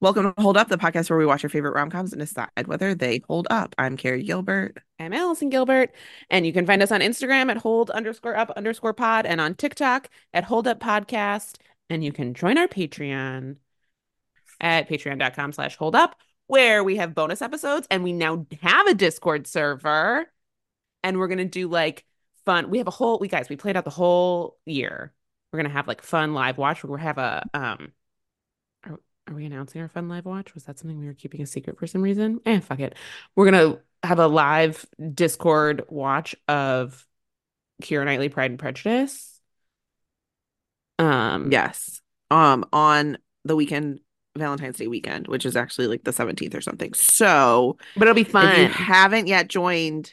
[0.00, 2.66] Welcome to Hold Up, the podcast where we watch our favorite rom coms and decide
[2.66, 3.74] whether they hold up.
[3.78, 4.78] I'm Carrie Gilbert.
[5.00, 5.92] I'm Allison Gilbert,
[6.30, 9.56] and you can find us on Instagram at hold underscore up underscore pod and on
[9.56, 11.56] TikTok at hold up podcast.
[11.90, 13.56] And you can join our Patreon
[14.60, 16.14] at patreon.com slash hold up,
[16.46, 20.26] where we have bonus episodes and we now have a Discord server.
[21.02, 22.04] And we're going to do like
[22.44, 22.70] fun.
[22.70, 25.12] We have a whole, we guys, we played out the whole year.
[25.52, 26.84] We're going to have like fun live watch.
[26.84, 27.92] We're going to have a, um,
[29.28, 30.54] are, we announcing our fun live watch?
[30.54, 32.40] Was that something we were keeping a secret for some reason?
[32.46, 32.94] Eh, fuck it.
[33.36, 37.06] We're going to have a live Discord watch of
[37.82, 39.40] Keira Knightley Pride and Prejudice.
[40.98, 42.00] Um, Yes.
[42.30, 44.00] Um, on the weekend,
[44.36, 46.94] Valentine's Day weekend, which is actually like the 17th or something.
[46.94, 48.48] So but it'll be fun.
[48.52, 50.12] if you haven't yet joined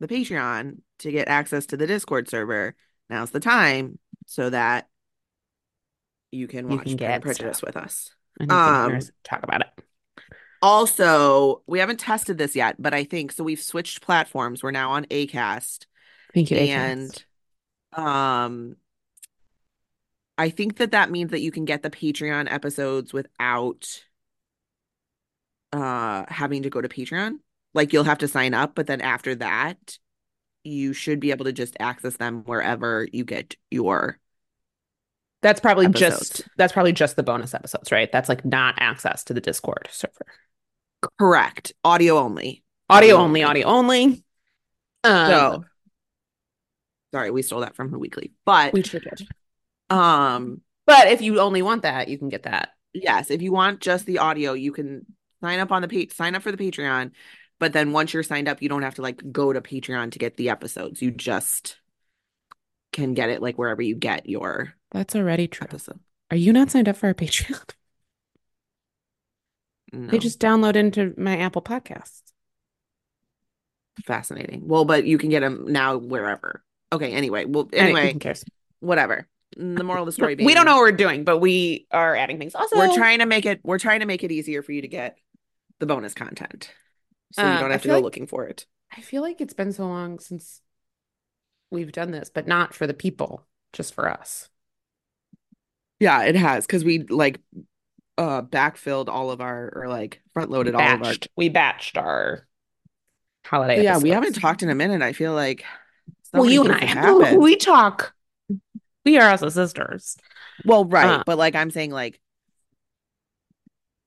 [0.00, 2.74] the Patreon to get access to the Discord server,
[3.10, 4.88] now's the time so that
[6.32, 7.62] you can You watch can Pride and Prejudice stuff.
[7.62, 8.10] with us.
[8.40, 9.84] You can Um, talk about it.
[10.60, 13.42] Also, we haven't tested this yet, but I think so.
[13.42, 14.62] We've switched platforms.
[14.62, 15.86] We're now on Acast,
[16.34, 17.24] Thank you, and Acast.
[17.94, 18.76] um,
[20.38, 24.04] I think that that means that you can get the Patreon episodes without
[25.72, 27.38] uh having to go to Patreon.
[27.74, 29.98] Like you'll have to sign up, but then after that,
[30.64, 34.18] you should be able to just access them wherever you get your
[35.42, 36.30] That's probably episodes.
[36.30, 38.10] just that's probably just the bonus episodes, right?
[38.10, 40.26] That's like not access to the Discord server.
[41.18, 42.62] correct audio only.
[42.88, 43.64] Audio Audio only, only.
[43.64, 44.24] audio only.
[45.04, 45.64] Um, So,
[47.12, 49.26] sorry, we stole that from the weekly, but we sure did.
[49.90, 50.60] um.
[50.84, 52.70] But if you only want that, you can get that.
[52.92, 55.06] Yes, if you want just the audio, you can
[55.40, 57.12] sign up on the page, sign up for the Patreon.
[57.60, 60.18] But then once you're signed up, you don't have to like go to Patreon to
[60.18, 61.00] get the episodes.
[61.00, 61.76] You just
[62.92, 65.66] can get it like wherever you get your That's already true.
[65.66, 65.98] episode.
[66.30, 67.70] Are you not signed up for our Patreon?
[69.92, 72.22] No, They just download into my Apple Podcasts.
[74.04, 74.66] fascinating.
[74.66, 76.62] Well, but you can get them now wherever.
[76.92, 77.44] Okay, anyway.
[77.44, 78.44] Well, anyway, who cares?
[78.80, 79.26] whatever.
[79.56, 82.16] The moral of the story being We don't know what we're doing, but we are
[82.16, 82.54] adding things.
[82.54, 84.88] Also, we're trying to make it we're trying to make it easier for you to
[84.88, 85.18] get
[85.78, 86.70] the bonus content.
[87.32, 88.66] So you Um, don't have to go like- looking for it.
[88.96, 90.60] I feel like it's been so long since
[91.70, 94.48] we've done this, but not for the people, just for us.
[96.02, 97.40] Yeah, it has because we like
[98.18, 102.46] uh backfilled all of our or like front loaded all of our We batched our
[103.44, 103.82] holiday.
[103.82, 105.02] yeah, we haven't talked in a minute.
[105.02, 105.64] I feel like
[106.34, 107.40] so Well, you and I, have happened.
[107.42, 108.14] we talk.
[109.04, 110.16] We are also sisters.
[110.64, 111.22] well, right, Uh.
[111.26, 112.20] but like I'm saying, like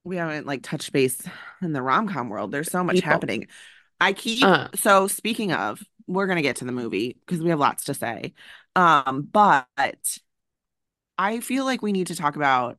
[0.03, 1.21] we haven't like touched base
[1.61, 2.51] in the rom com world.
[2.51, 3.09] There's so much People.
[3.11, 3.47] happening.
[3.99, 4.69] I keep Uh.
[4.75, 8.33] so speaking of, we're gonna get to the movie because we have lots to say.
[8.75, 9.67] Um, but
[11.17, 12.77] I feel like we need to talk about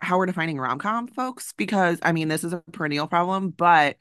[0.00, 3.96] how we're defining rom com, folks, because I mean this is a perennial problem, but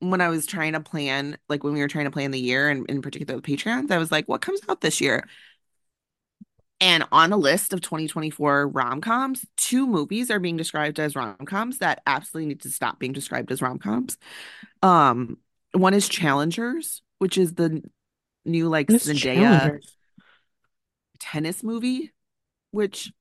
[0.00, 2.68] when I was trying to plan, like when we were trying to plan the year
[2.68, 5.24] and in particular the Patreons, I was like, what comes out this year?
[6.80, 12.02] And on the list of 2024 rom-coms, two movies are being described as rom-coms that
[12.06, 14.16] absolutely need to stop being described as rom-coms.
[14.82, 15.38] Um,
[15.72, 17.82] one is Challengers, which is the
[18.44, 19.80] new like Zendaya?
[21.20, 22.12] Tennis movie,
[22.70, 23.12] which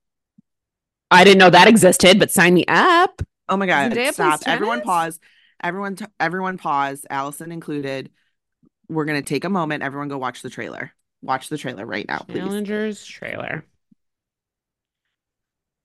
[1.10, 3.22] I didn't know that existed, but sign me up.
[3.50, 4.42] oh my god, Zendaya stop.
[4.46, 5.20] Everyone pause.
[5.64, 8.12] Everyone t- everyone pause, Allison included.
[8.90, 9.84] We're gonna take a moment.
[9.84, 10.92] Everyone go watch the trailer.
[11.22, 12.40] Watch the trailer right now, please.
[12.40, 13.66] Challengers trailer.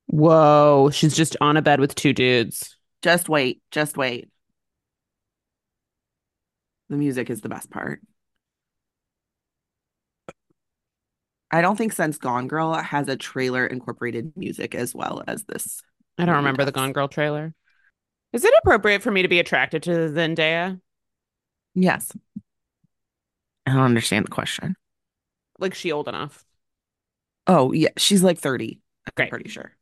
[0.07, 2.77] Whoa, she's just on a bed with two dudes.
[3.01, 3.63] Just wait.
[3.71, 4.29] Just wait.
[6.91, 8.01] The music is the best part.
[11.53, 15.83] I don't think since Gone Girl has a trailer incorporated music as well as this.
[16.17, 16.73] I don't remember the.
[16.73, 17.55] Gone Girl trailer.
[18.33, 20.81] Is it appropriate for me to be attracted to Zendaya?
[21.75, 22.11] Yes.
[23.67, 24.75] I don't understand the question.
[25.59, 26.45] Like she old enough?
[27.47, 27.91] Oh, yeah.
[27.99, 28.81] She's like 30.
[29.17, 29.73] I'm pretty sure.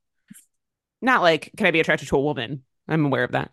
[1.01, 2.65] Not like can I be attracted to a woman?
[2.89, 3.53] I'm aware of that.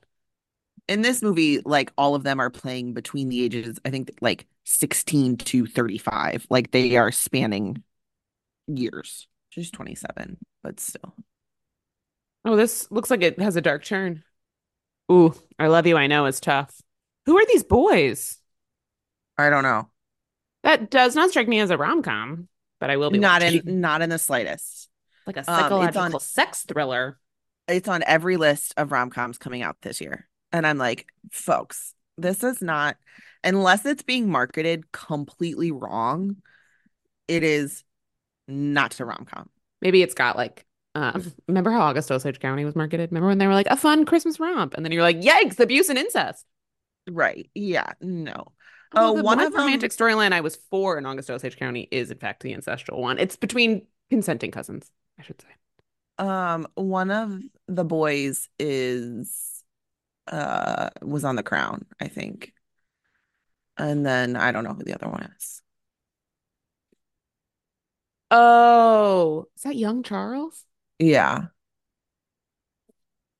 [0.87, 4.47] In this movie, like all of them are playing between the ages, I think like
[4.63, 6.47] 16 to 35.
[6.49, 7.83] Like they are spanning
[8.67, 9.27] years.
[9.49, 11.13] She's 27, but still.
[12.45, 14.23] Oh, this looks like it has a dark turn.
[15.11, 15.97] Ooh, I love you.
[15.97, 16.73] I know is tough.
[17.25, 18.37] Who are these boys?
[19.37, 19.89] I don't know.
[20.63, 22.47] That does not strike me as a rom com,
[22.79, 23.67] but I will be Not watching.
[23.67, 24.89] in not in the slightest.
[25.25, 27.19] like a Um, it's on- psychological sex thriller.
[27.67, 30.29] It's on every list of rom-coms coming out this year.
[30.53, 32.95] And I'm like, folks, this is not
[33.43, 36.37] unless it's being marketed completely wrong,
[37.27, 37.83] it is
[38.47, 39.49] not a rom-com.
[39.81, 40.65] Maybe it's got like
[40.95, 43.11] Um, remember how August Osage County was marketed?
[43.11, 45.89] Remember when they were like a fun Christmas romp, and then you're like, yikes, abuse
[45.89, 46.45] and incest.
[47.09, 47.49] Right.
[47.55, 47.91] Yeah.
[48.01, 48.47] No.
[48.95, 49.61] Oh, the one of them.
[49.61, 53.17] romantic storyline I was for in August Osage County is in fact the ancestral one.
[53.19, 54.89] It's between consenting cousins,
[55.19, 55.47] I should say.
[56.19, 59.63] Um, one of the boys is
[60.27, 62.53] uh was on the crown, I think.
[63.77, 65.61] And then I don't know who the other one is.
[68.31, 70.65] Oh, is that young Charles?
[70.99, 71.47] Yeah.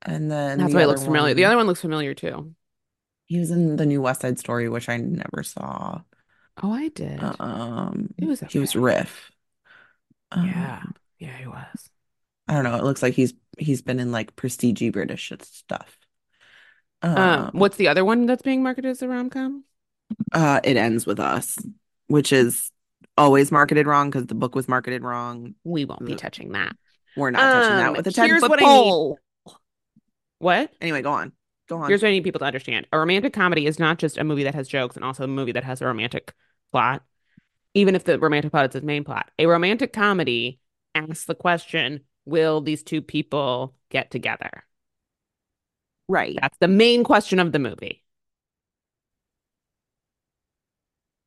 [0.03, 1.33] And then That's the why it looks familiar.
[1.33, 2.55] The other one looks familiar too.
[3.25, 6.01] he was in the new West Side Story, which I never saw.
[6.61, 7.19] Oh, I did.
[7.39, 8.79] Um, It was he was okay.
[8.83, 9.31] Riff.
[10.35, 10.79] Yeah.
[10.83, 11.89] Um, Yeah, he was.
[12.47, 12.75] I don't know.
[12.77, 15.97] It looks like he's he's been in like prestige British stuff.
[17.01, 19.63] Um, Um, what's the other one that's being marketed as a rom-com?
[20.31, 21.57] uh, It Ends With Us,
[22.07, 22.71] which is
[23.17, 25.55] always marketed wrong because the book was marketed wrong.
[25.63, 26.75] We won't be touching that.
[27.15, 29.19] We're not touching that Um, with a 10 here's foot what pole.
[30.39, 30.71] What?
[30.81, 31.31] Anyway, go on.
[31.67, 31.89] Go on.
[31.89, 32.87] Here's what I need people to understand.
[32.93, 35.51] A romantic comedy is not just a movie that has jokes and also a movie
[35.53, 36.33] that has a romantic
[36.71, 37.03] plot,
[37.73, 39.31] even if the romantic plot is its main plot.
[39.39, 40.59] A romantic comedy
[40.93, 44.63] asks the question, will these two people get together?
[46.07, 46.37] Right.
[46.39, 48.03] That's the main question of the movie.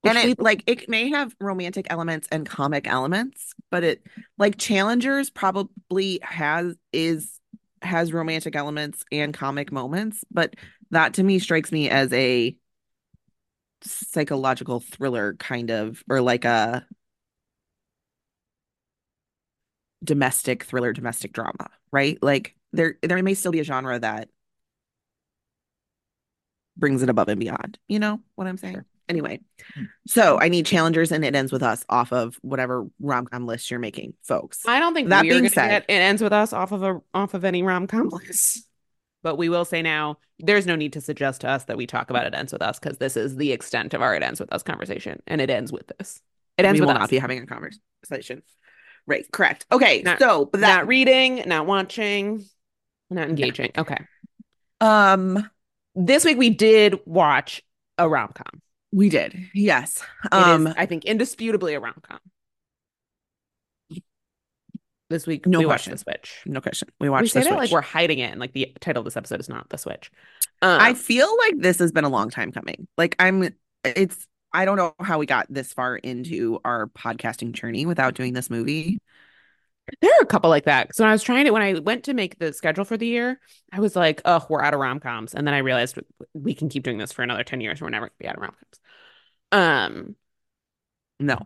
[0.02, 4.02] And it like it may have romantic elements and comic elements, but it
[4.38, 7.38] like Challengers probably has is
[7.82, 10.54] has romantic elements and comic moments, but
[10.90, 12.56] that to me strikes me as a
[13.82, 16.86] psychological thriller kind of or like a
[20.02, 22.18] domestic thriller, domestic drama, right?
[22.22, 24.28] Like there there may still be a genre that
[26.76, 27.78] brings it above and beyond.
[27.88, 28.74] You know what I'm saying?
[28.74, 28.86] Sure.
[29.10, 29.40] Anyway,
[30.06, 33.80] so I need challengers and it ends with us off of whatever rom-com list you're
[33.80, 34.62] making, folks.
[34.68, 37.34] I don't think That being said- get it ends with us off of a off
[37.34, 38.68] of any rom-com list.
[39.24, 42.08] But we will say now, there's no need to suggest to us that we talk
[42.08, 44.52] about it ends with us because this is the extent of our it ends with
[44.52, 46.22] us conversation, and it ends with this.
[46.56, 47.00] It ends we with will us.
[47.02, 48.42] not be having a conversation.
[49.08, 49.66] Right, correct.
[49.72, 52.44] Okay, Not- so but that not reading, not watching,
[53.10, 53.72] not engaging.
[53.76, 53.98] Okay.
[54.80, 55.50] um
[55.96, 57.62] This week we did watch
[57.98, 58.62] a rom-com.
[58.92, 59.36] We did.
[59.54, 60.02] Yes.
[60.32, 62.18] Um is, I think, indisputably a rom-com.
[65.08, 65.92] This week No we watched question.
[65.92, 66.42] The Switch.
[66.46, 66.88] no question.
[67.00, 69.04] We We watched say the that like we're hiding it, and like the title of
[69.04, 70.10] this episode is not The Switch.
[70.62, 72.86] Um, I feel like this has been a long time coming.
[72.96, 73.52] Like I'm
[73.84, 78.34] it's I don't know how we got this far into our podcasting journey without doing
[78.34, 78.98] this movie.
[80.00, 80.94] There are a couple like that.
[80.94, 83.06] So when I was trying to, when I went to make the schedule for the
[83.06, 83.40] year,
[83.72, 85.34] I was like, oh, we're out of rom coms.
[85.34, 85.98] And then I realized
[86.34, 87.80] we can keep doing this for another 10 years.
[87.80, 88.80] We're never going to be out of rom coms.
[89.52, 90.16] Um,
[91.18, 91.38] No.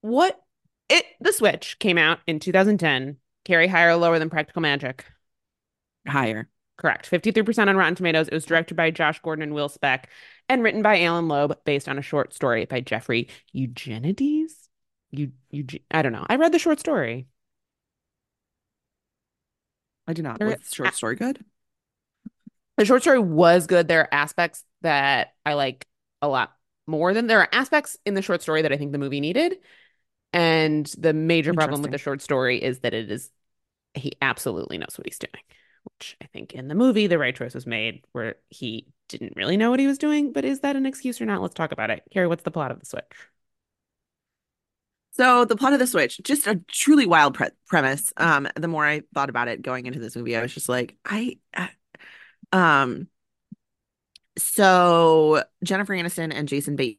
[0.00, 0.40] what
[0.88, 3.16] it, The Switch came out in 2010.
[3.44, 5.04] Carrie higher or lower than Practical Magic?
[6.06, 6.48] Higher.
[6.76, 7.10] Correct.
[7.10, 8.28] 53% on Rotten Tomatoes.
[8.28, 10.10] It was directed by Josh Gordon and Will Speck
[10.48, 14.68] and written by Allan Loeb based on a short story by Jeffrey Eugenides.
[15.10, 16.26] You, Euge- I don't know.
[16.28, 17.28] I read the short story.
[20.06, 20.42] I do not.
[20.42, 21.44] Was the short story good?
[22.76, 23.88] The short story was good.
[23.88, 25.86] There are aspects that I like
[26.20, 26.52] a lot
[26.86, 29.56] more than there are aspects in the short story that I think the movie needed.
[30.32, 33.30] And the major problem with the short story is that it is
[33.94, 35.42] he absolutely knows what he's doing,
[35.84, 39.56] which I think in the movie the right choice was made where he didn't really
[39.56, 40.32] know what he was doing.
[40.32, 41.40] But is that an excuse or not?
[41.40, 42.02] Let's talk about it.
[42.12, 43.04] Carrie, what's the plot of the switch?
[45.16, 48.12] So the plot of the Switch, just a truly wild pre- premise.
[48.18, 50.96] Um, the more I thought about it going into this movie, I was just like,
[51.04, 51.70] I, I-
[52.52, 53.08] um,
[54.38, 56.98] so Jennifer Aniston and Jason Bateman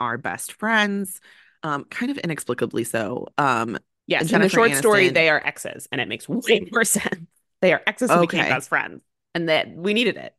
[0.00, 1.20] are best friends,
[1.62, 3.28] um, kind of inexplicably so.
[3.38, 7.26] Um, Yes, in the short story, they are exes, and it makes way more sense.
[7.60, 8.48] They are exes who became Okay.
[8.48, 9.02] best friends,
[9.34, 10.34] and that we needed it.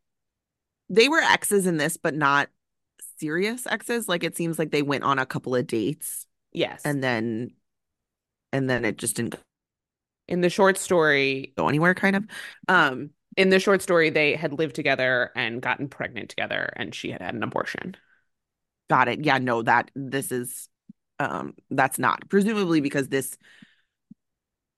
[0.89, 2.49] they were exes in this, but not
[3.17, 4.07] serious exes.
[4.07, 7.51] Like it seems like they went on a couple of dates Yes, and then,
[8.53, 9.35] and then it just didn't
[10.27, 12.25] in the short story, go anywhere, kind of.
[12.67, 17.11] Um, in the short story, they had lived together and gotten pregnant together, and she
[17.11, 17.95] had had an abortion.
[18.89, 19.23] Got it.
[19.23, 20.69] Yeah, no, that this is
[21.19, 23.37] um that's not presumably because this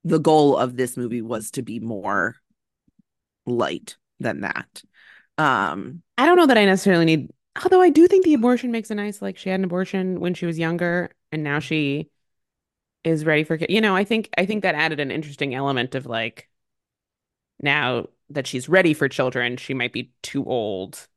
[0.05, 2.37] the goal of this movie was to be more
[3.45, 4.83] light than that.
[5.37, 7.29] Um I don't know that I necessarily need,
[7.63, 10.33] although I do think the abortion makes a nice, like she had an abortion when
[10.33, 12.09] she was younger, and now she
[13.03, 16.05] is ready for, you know, I think I think that added an interesting element of
[16.07, 16.49] like
[17.61, 21.07] now that she's ready for children, she might be too old,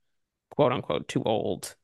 [0.51, 1.77] quote unquote, too old.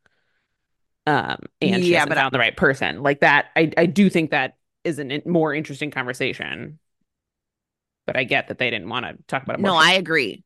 [1.07, 3.03] Um, and she Yeah, hasn't but I- found the right person.
[3.03, 6.79] Like that, I I do think that is a more interesting conversation.
[8.07, 9.63] but I get that they didn't want to talk about it.
[9.63, 9.75] No.
[9.77, 10.45] I agree.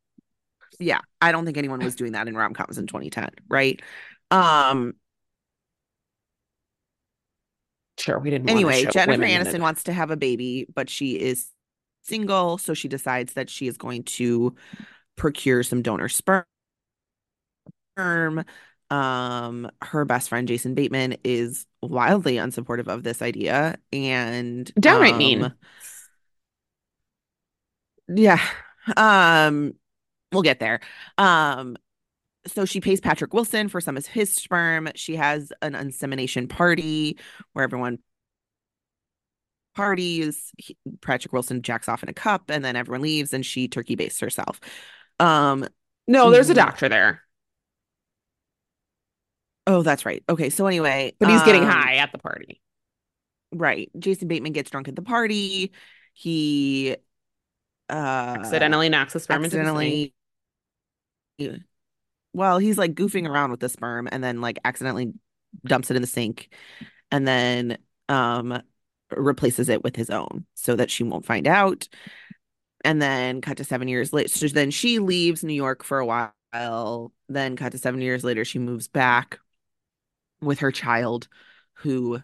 [0.83, 3.81] Yeah, I don't think anyone was doing that in rom-coms in 2010, right?
[4.31, 4.95] Um
[7.99, 11.49] sure we didn't anyway, Jennifer Aniston wants to have a baby, but she is
[12.03, 14.55] single, so she decides that she is going to
[15.17, 16.45] procure some donor sperm.
[18.91, 25.19] Um, her best friend Jason Bateman is wildly unsupportive of this idea and Downright um,
[25.19, 25.55] mean.
[28.09, 28.41] Yeah.
[28.97, 29.75] Um,
[30.33, 30.81] we'll get there.
[31.19, 31.77] Um,
[32.47, 34.89] so she pays Patrick Wilson for some of his sperm.
[34.95, 37.19] She has an insemination party
[37.53, 37.99] where everyone
[39.75, 40.51] parties.
[40.59, 43.97] He, Patrick Wilson jacks off in a cup, and then everyone leaves, and she turkey
[43.97, 44.61] bastes herself.
[45.21, 45.67] Um,
[46.09, 47.23] No, there's a doctor there,
[49.67, 50.23] oh, that's right.
[50.29, 52.61] Okay, so anyway, but he's getting um, high at the party.
[53.53, 53.91] Right.
[53.99, 55.73] Jason Bateman gets drunk at the party.
[56.15, 56.97] He
[57.89, 59.67] uh Accidentally knocks the sperm into the sink.
[59.67, 60.15] accidentally
[62.33, 65.13] well, he's like goofing around with the sperm and then like accidentally
[65.67, 66.51] dumps it in the sink
[67.11, 68.63] and then um
[69.11, 71.89] replaces it with his own so that she won't find out.
[72.85, 74.29] And then cut to seven years later.
[74.29, 77.13] So then she leaves New York for a while.
[77.29, 79.39] Then cut to seven years later, she moves back
[80.41, 81.29] with her child,
[81.75, 82.21] who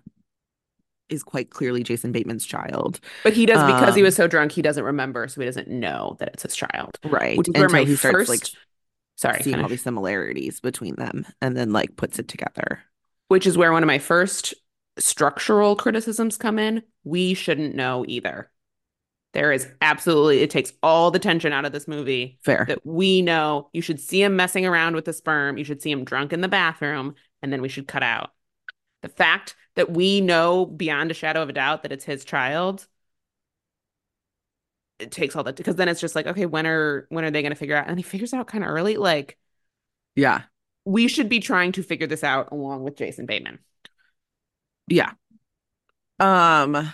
[1.09, 3.01] is quite clearly Jason Bateman's child.
[3.23, 5.69] But he does because he Um, was so drunk, he doesn't remember, so he doesn't
[5.69, 6.99] know that it's his child.
[7.05, 7.37] Right.
[7.37, 8.51] Which is where my he starts first like
[9.19, 12.81] sorry, seeing all these similarities between them and then like puts it together.
[13.29, 14.55] which is where one of my first
[14.99, 16.83] structural criticisms come in.
[17.05, 18.51] We shouldn't know either.
[19.35, 22.65] There is absolutely, it takes all the tension out of this movie Fair.
[22.67, 25.91] that we know you should see him messing around with the sperm, you should see
[25.91, 28.31] him drunk in the bathroom, and then we should cut out.
[29.03, 32.89] The fact that we know beyond a shadow of a doubt that it's his child,
[34.99, 37.43] it takes all that because then it's just like, okay, when are when are they
[37.43, 37.88] going to figure out?
[37.88, 39.38] And he figures out kind of early, like
[40.17, 40.45] Yeah.
[40.85, 43.59] we should be trying to figure this out along with Jason Bateman.
[44.88, 45.12] Yeah.
[46.21, 46.93] Um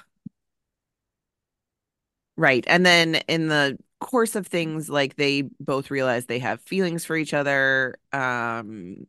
[2.37, 2.65] right.
[2.69, 7.17] And then in the course of things like they both realize they have feelings for
[7.17, 7.97] each other.
[8.13, 9.07] Um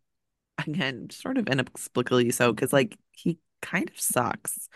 [0.67, 4.69] again, sort of inexplicably so cuz like he kind of sucks.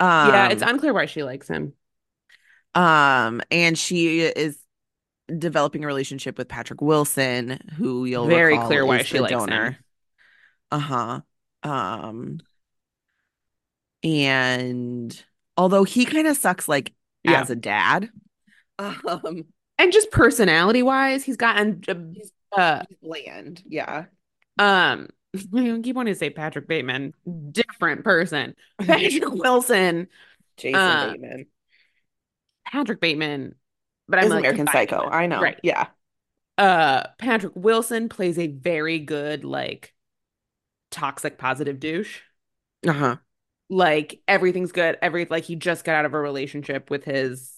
[0.00, 1.74] Um yeah, it's unclear why she likes him.
[2.76, 4.58] Um and she is
[5.38, 9.76] developing a relationship with Patrick Wilson, who you'll Very clear why she likes him.
[10.70, 11.20] Uh-huh.
[11.62, 12.40] Um
[14.02, 15.24] and
[15.56, 16.92] although he kind of sucks like
[17.24, 17.40] Yeah.
[17.40, 18.10] as a dad,
[18.78, 19.44] um
[19.78, 21.82] And just personality wise, he's gotten
[22.52, 23.62] uh he's bland.
[23.66, 24.06] Yeah.
[24.58, 25.08] um
[25.54, 27.12] I keep wanting to say Patrick Bateman,
[27.50, 28.54] different person.
[28.80, 30.08] Patrick Wilson,
[30.56, 31.46] Jason Uh, Bateman
[32.66, 33.54] Patrick Bateman,
[34.08, 35.08] but I'm like American Psycho.
[35.08, 35.40] I know.
[35.40, 35.58] Right.
[35.62, 35.86] Yeah.
[36.58, 39.94] Uh Patrick Wilson plays a very good like
[40.90, 42.20] toxic positive douche.
[42.86, 43.16] Uh-huh.
[43.68, 44.96] Like everything's good.
[45.02, 47.52] Every like he just got out of a relationship with his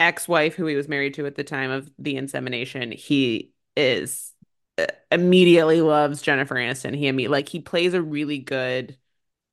[0.00, 2.92] ex-wife who he was married to at the time of the insemination.
[2.92, 4.32] He is
[4.78, 6.96] uh, immediately loves Jennifer Aniston.
[6.96, 8.96] He imme- like he plays a really good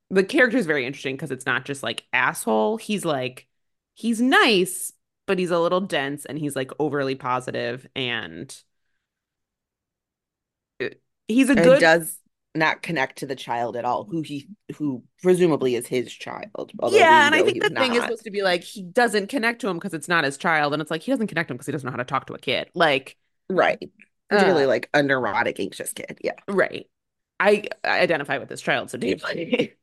[0.09, 2.77] the character is very interesting because it's not just like asshole.
[2.77, 3.47] He's like
[3.95, 4.93] he's nice,
[5.27, 8.55] but he's a little dense and he's like overly positive and
[10.81, 10.89] uh,
[11.27, 12.17] he's a And good does
[12.53, 16.71] not connect to the child at all, who he who presumably is his child.
[16.83, 19.67] yeah, and I think the thing is supposed to be like he doesn't connect to
[19.67, 21.67] him because it's not his child, and it's like he doesn't connect to him because
[21.67, 22.69] he doesn't know how to talk to a kid.
[22.73, 23.17] Like,
[23.49, 23.81] right.
[24.29, 26.19] Particularly uh, like a neurotic, anxious kid.
[26.23, 26.33] Yeah.
[26.47, 26.87] right.
[27.39, 29.75] I, I identify with this child so deeply.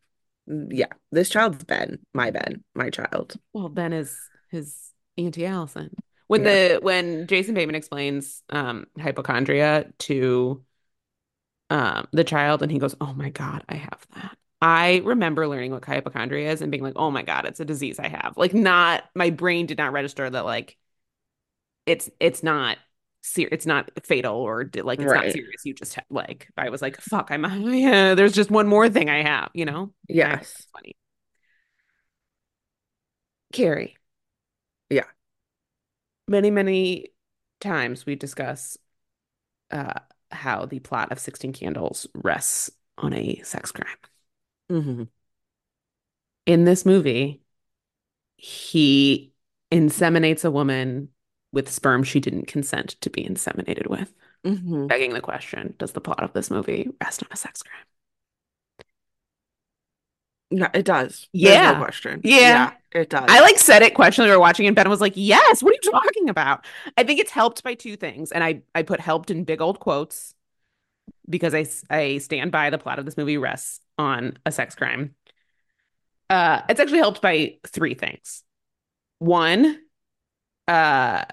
[0.48, 0.86] Yeah.
[1.12, 3.36] This child's Ben, my Ben, my child.
[3.52, 4.18] well, Ben is
[4.50, 5.90] his Auntie Allison.
[6.26, 10.62] When the when Jason Bateman explains um hypochondria to
[11.70, 15.72] um the child and he goes, "Oh my God, I have that." I remember learning
[15.72, 18.54] what hypochondria is and being like, "Oh my God, it's a disease I have." Like
[18.54, 20.76] not my brain did not register that like
[21.86, 22.76] it's it's not
[23.28, 25.64] ser- it's not fatal or like it's not serious.
[25.64, 29.10] You just have like I was like, "Fuck, I'm yeah, there's just one more thing
[29.10, 29.92] I have," you know?
[30.08, 30.66] Yes.
[30.72, 30.96] funny.
[33.52, 33.96] Carrie.
[34.90, 35.04] Yeah.
[36.26, 37.08] Many, many
[37.60, 38.76] times we discuss
[39.70, 40.00] uh,
[40.32, 43.96] how the plot of 16 Candles rests on a sex crime.
[44.70, 45.08] hmm
[46.46, 47.42] In this movie,
[48.36, 49.32] he
[49.72, 51.10] inseminates a woman
[51.52, 54.12] with sperm she didn't consent to be inseminated with.
[54.44, 57.84] hmm Begging the question Does the plot of this movie rest on a sex crime?
[60.50, 61.28] Yeah, it does.
[61.32, 61.72] Yeah.
[61.72, 62.20] no question.
[62.24, 62.72] Yeah.
[62.92, 63.24] It does.
[63.28, 65.78] I like said it question we were watching, and Ben was like, "Yes, what are
[65.82, 66.64] you talking about?"
[66.96, 69.78] I think it's helped by two things, and I I put helped in big old
[69.78, 70.34] quotes
[71.28, 75.14] because I I stand by the plot of this movie rests on a sex crime.
[76.30, 78.42] Uh, it's actually helped by three things.
[79.18, 79.80] One,
[80.68, 81.24] uh,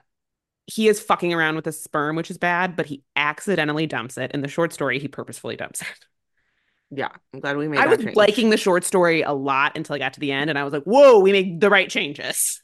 [0.68, 4.32] he is fucking around with a sperm, which is bad, but he accidentally dumps it.
[4.32, 6.06] In the short story, he purposefully dumps it.
[6.92, 8.16] Yeah, I'm glad we made I that was change.
[8.16, 10.72] liking the short story a lot until I got to the end, and I was
[10.72, 12.62] like, "Whoa, we made the right changes."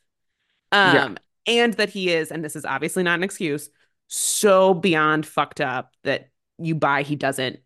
[0.72, 1.16] Um, Yeah.
[1.48, 3.70] and that he is, and this is obviously not an excuse,
[4.08, 6.30] so beyond fucked up that
[6.60, 7.60] you buy he doesn't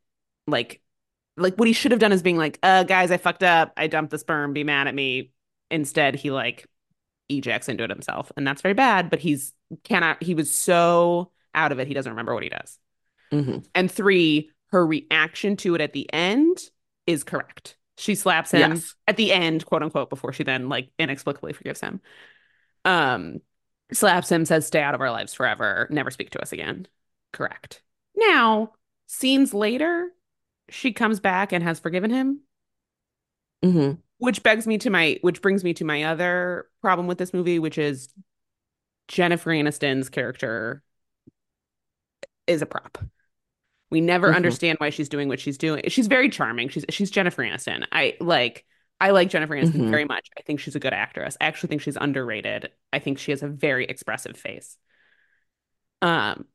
[0.47, 0.81] like,
[1.37, 3.73] like what he should have done is being like, "Uh, guys, I fucked up.
[3.77, 4.53] I dumped the sperm.
[4.53, 5.31] Be mad at me."
[5.71, 6.67] Instead, he like
[7.29, 9.09] ejects into it himself, and that's very bad.
[9.09, 10.21] But he's cannot.
[10.23, 12.77] He was so out of it, he doesn't remember what he does.
[13.31, 13.65] Mhm.
[13.73, 16.57] And three, her reaction to it at the end
[17.07, 17.77] is correct.
[17.97, 18.95] She slaps him Yes.
[19.07, 22.01] at the end, quote unquote, before she then like inexplicably forgives him.
[22.83, 23.39] Um,
[23.93, 25.87] slaps him, says, "Stay out of our lives forever.
[25.89, 26.87] Never speak to us again."
[27.31, 27.81] Correct.
[28.15, 28.73] Now,
[29.07, 30.11] scenes later,
[30.69, 32.41] she comes back and has forgiven him,
[33.63, 33.99] Mhm.
[34.17, 37.59] which begs me to my, which brings me to my other problem with this movie,
[37.59, 38.09] which is
[39.07, 40.81] Jennifer Aniston's character
[42.47, 42.97] is a prop.
[43.91, 44.35] We never Mhm.
[44.35, 45.83] understand why she's doing what she's doing.
[45.89, 46.69] She's very charming.
[46.69, 47.85] She's she's Jennifer Aniston.
[47.91, 48.65] I like
[48.99, 49.89] I like Jennifer Aniston Mhm.
[49.89, 50.29] very much.
[50.37, 51.37] I think she's a good actress.
[51.41, 52.71] I actually think she's underrated.
[52.93, 54.77] I think she has a very expressive face.
[56.01, 56.47] Um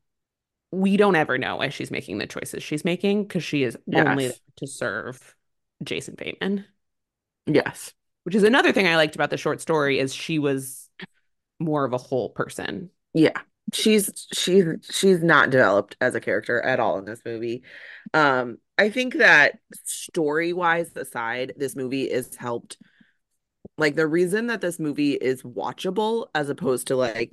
[0.73, 4.25] we don't ever know why she's making the choices she's making because she is only
[4.27, 4.35] Yes.
[4.35, 5.37] there to serve
[5.83, 6.65] Jason Bateman.
[7.47, 7.93] Yes.
[8.25, 10.89] Which is another thing I liked about the short story is she was
[11.61, 12.91] more of a whole person.
[13.15, 13.39] Yeah.
[13.73, 17.63] She's she's she's not developed as a character at all in this movie.
[18.13, 22.79] Um, I think that story-wise aside, this movie is helped.
[23.79, 27.31] Like the reason that this movie is watchable as opposed to like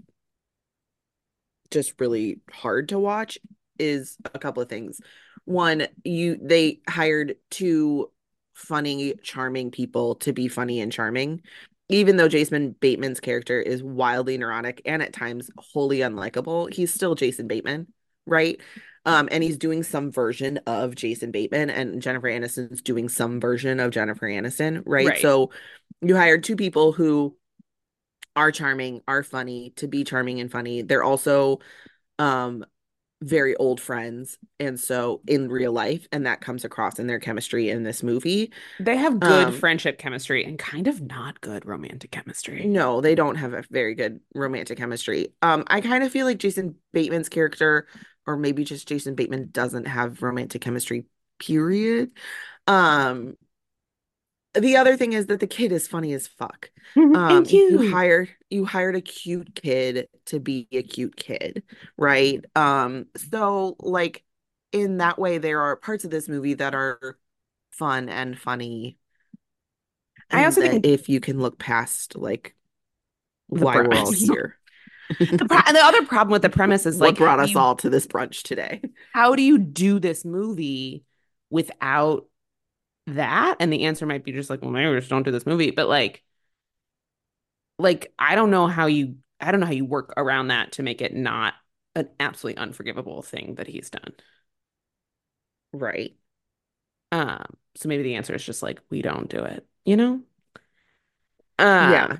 [1.71, 3.39] just really hard to watch
[3.79, 5.01] is a couple of things.
[5.45, 8.11] One, you they hired two
[8.53, 11.41] funny, charming people to be funny and charming.
[11.89, 17.15] Even though Jason Bateman's character is wildly neurotic and at times wholly unlikable, he's still
[17.15, 17.87] Jason Bateman,
[18.25, 18.59] right?
[19.05, 23.79] Um, and he's doing some version of Jason Bateman, and Jennifer Aniston's doing some version
[23.79, 25.07] of Jennifer Aniston, right?
[25.07, 25.21] Right.
[25.21, 25.51] So
[26.01, 27.37] you hired two people who
[28.35, 30.81] are charming, are funny to be charming and funny.
[30.81, 31.59] They're also
[32.19, 32.65] um
[33.21, 37.69] very old friends and so in real life and that comes across in their chemistry
[37.69, 38.51] in this movie.
[38.79, 42.73] They have good Um, friendship chemistry and kind of not good romantic chemistry.
[42.73, 45.33] No, they don't have a very good romantic chemistry.
[45.41, 47.87] Um I kind of feel like Jason Bateman's character
[48.25, 51.05] or maybe just Jason Bateman doesn't have romantic chemistry
[51.39, 52.11] period.
[52.65, 53.37] Um
[54.59, 56.69] the other thing is that the kid is funny as fuck.
[56.95, 57.71] Um, and cute.
[57.81, 61.63] you hired you hired a cute kid to be a cute kid,
[61.97, 62.43] right?
[62.55, 64.23] Um, so like
[64.71, 67.17] in that way, there are parts of this movie that are
[67.71, 68.97] fun and funny.
[70.31, 72.55] I and also think- if you can look past like
[73.47, 74.57] why we're all here,
[75.19, 77.59] the, pro- and the other problem with the premise is what like brought us you-
[77.59, 78.81] all to this brunch today.
[79.13, 81.03] how do you do this movie
[81.49, 82.25] without
[83.07, 85.45] that and the answer might be just like well maybe we just don't do this
[85.45, 86.23] movie but like
[87.79, 90.83] like i don't know how you i don't know how you work around that to
[90.83, 91.53] make it not
[91.95, 94.13] an absolutely unforgivable thing that he's done
[95.73, 96.15] Right.
[97.11, 100.21] um so maybe the answer is just like we don't do it you know
[101.59, 102.17] um, Yeah.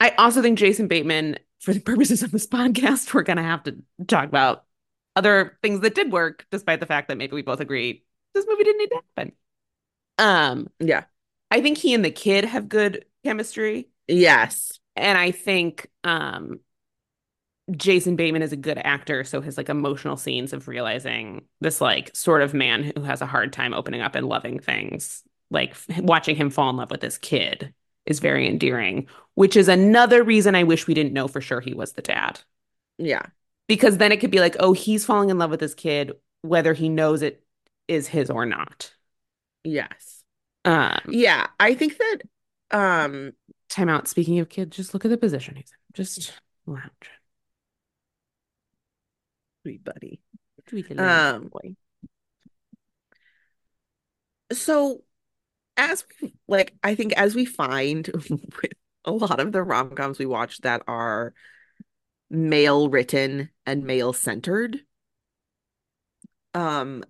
[0.00, 3.78] I also think Jason Bateman, for the purposes of this podcast, we're gonna have to
[4.08, 4.66] talk about
[5.16, 8.64] other things that did work, despite the fact that maybe we both agree this movie
[8.64, 9.32] didn't need to happen.
[10.20, 11.04] Um, Yeah.
[11.50, 14.78] I think he and the kid have good chemistry, Yes.
[14.96, 16.60] and I think um
[17.76, 22.14] Jason Bateman is a good actor, so his like emotional scenes of realizing this like
[22.16, 26.00] sort of man who has a hard time opening up and loving things, like f-
[26.00, 27.72] watching him fall in love with this kid
[28.06, 31.74] is very endearing, which is another reason I wish we didn't know for sure he
[31.74, 32.40] was the dad.
[32.98, 33.26] Yeah.
[33.68, 36.72] Because then it could be like, oh, he's falling in love with this kid, whether
[36.72, 37.44] he knows it
[37.86, 38.92] is his or not.
[39.64, 40.22] Yes.
[40.64, 41.46] Um, Yeah.
[41.58, 42.18] I think that
[42.70, 43.32] um
[43.68, 44.08] time out.
[44.08, 45.94] Speaking of kids, just look at the position he's in.
[45.94, 46.32] Just
[46.66, 47.10] lounge.
[49.62, 50.20] sweet buddy.
[50.68, 51.74] Sweet little Um, boy.
[54.52, 55.04] so
[55.76, 58.72] as we like i think as we find with
[59.04, 61.34] a lot of the rom-coms we watch that are
[62.30, 64.80] male written and male centered
[66.54, 67.04] um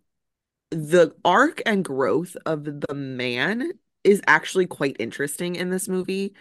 [0.70, 3.70] the arc and growth of the man
[4.04, 6.34] is actually quite interesting in this movie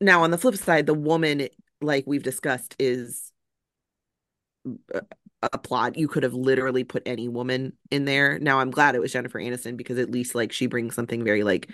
[0.00, 1.48] now on the flip side, the woman,
[1.80, 3.32] like we've discussed, is
[4.92, 5.02] a,
[5.42, 5.98] a plot.
[5.98, 8.38] You could have literally put any woman in there.
[8.38, 11.42] Now I'm glad it was Jennifer Aniston because at least like she brings something very
[11.42, 11.70] like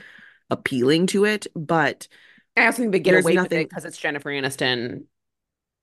[0.51, 1.47] appealing to it.
[1.55, 2.09] But
[2.57, 5.05] I also think they get away with it because it's Jennifer Aniston.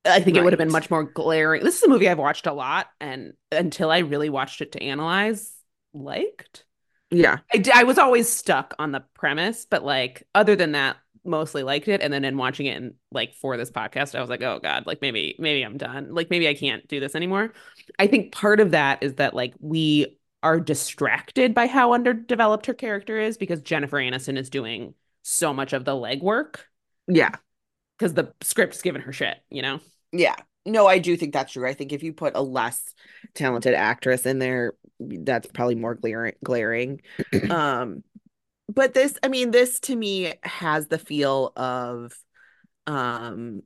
[0.05, 1.63] I think it would have been much more glaring.
[1.63, 4.83] This is a movie I've watched a lot, and until I really watched it to
[4.83, 5.52] analyze,
[5.93, 6.65] liked.
[7.11, 10.97] yeah, I, d- I was always stuck on the premise, but like other than that,
[11.25, 12.01] mostly liked it.
[12.01, 14.85] And then in watching it and like for this podcast, I was like, oh God,
[14.85, 16.13] like maybe, maybe I'm done.
[16.13, 17.53] Like maybe I can't do this anymore.
[17.97, 22.73] I think part of that is that like we are distracted by how underdeveloped her
[22.73, 26.57] character is because Jennifer Aniston is doing so much of the legwork
[27.07, 27.31] yeah,
[27.97, 29.79] because the script's given her shit, you know?
[30.11, 30.35] yeah.
[30.65, 31.67] No, I do think that's true.
[31.67, 32.93] I think if you put a less
[33.35, 36.35] talented actress in there, that's probably more glaring.
[36.43, 37.01] glaring.
[37.49, 38.03] um,
[38.73, 42.13] but this, I mean, this to me has the feel of
[42.87, 43.61] um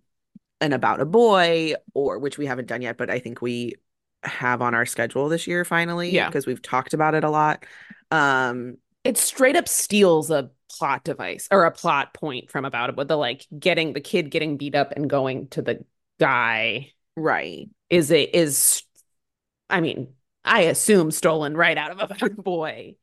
[0.61, 3.75] an about a boy or which we haven't done yet, but I think we
[4.23, 6.27] have on our schedule this year finally Yeah.
[6.27, 7.63] because we've talked about it a lot.
[8.11, 12.95] Um, It straight up steals a plot device or a plot point from about it
[12.97, 15.85] with the like getting the kid getting beat up and going to the
[16.19, 17.69] guy right.
[17.89, 18.83] is a is
[19.69, 20.13] I mean,
[20.45, 22.95] I assume stolen right out of a Boy.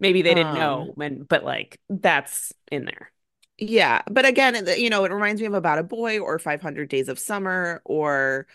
[0.00, 3.12] Maybe they didn't Um, know, when, but like that's in there.
[3.58, 7.08] Yeah, but again, you know, it reminds me of About a Boy or 500 Days
[7.08, 8.46] of Summer or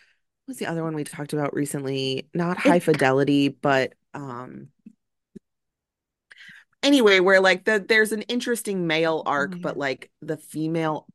[0.45, 2.29] what's the other one we talked about recently?
[2.33, 4.69] Not High It- Fidelity, but um
[6.83, 9.61] anyway, where like the there's an interesting male arc, Oh, yeah.
[9.61, 11.07] but like the female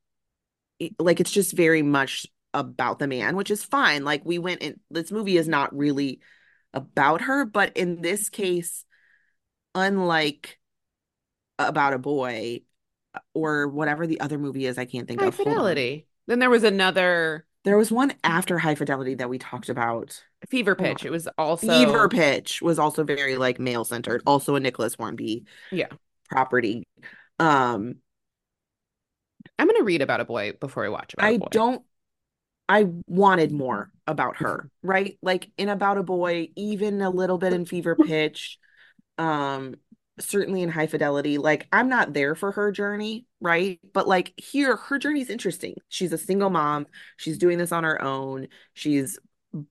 [0.98, 4.04] like it's just very much about the man, which is fine.
[4.04, 6.20] Like we went in this movie is not really
[6.72, 8.84] about her, but in this case,
[9.74, 10.58] unlike
[11.58, 12.62] About a Boy
[13.34, 15.34] or whatever the other movie is, I can't think High of.
[15.34, 16.06] Fidelity.
[16.26, 20.22] Then there was another There was one after High Fidelity that we talked about.
[20.48, 21.04] Fever Pitch.
[21.04, 25.44] It was also Fever Pitch was also very like male centered, also a Nicholas Hornby
[25.70, 25.88] Yeah.
[26.30, 26.86] property.
[27.38, 27.96] Um,
[29.58, 31.48] I'm gonna read About a Boy before I watch About a I Boy.
[31.50, 31.82] don't
[32.70, 35.18] I wanted more about her, right?
[35.22, 38.60] Like in About a Boy, even a little bit in Fever Pitch,
[39.18, 39.74] um,
[40.20, 41.36] certainly in High Fidelity.
[41.36, 43.80] Like I'm not there for her journey, right?
[43.92, 45.74] But like here, her journey's interesting.
[45.88, 46.86] She's a single mom.
[47.16, 48.46] She's doing this on her own.
[48.72, 49.18] She's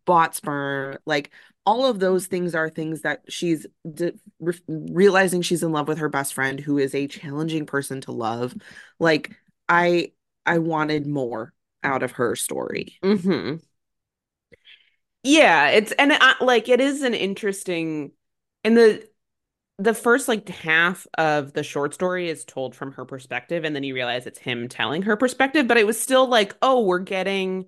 [0.04, 0.98] bought sperm.
[1.06, 1.32] Like
[1.66, 6.00] all of those things are things that she's d- re- realizing she's in love with
[6.00, 8.54] her best friend, who is a challenging person to love.
[9.00, 9.32] Like
[9.70, 10.12] I,
[10.46, 13.00] I wanted more out of her story.
[13.04, 13.60] hmm
[15.24, 18.12] Yeah, it's and I, like it is an interesting
[18.64, 19.08] and the
[19.80, 23.84] the first like half of the short story is told from her perspective and then
[23.84, 27.68] you realize it's him telling her perspective, but it was still like, oh, we're getting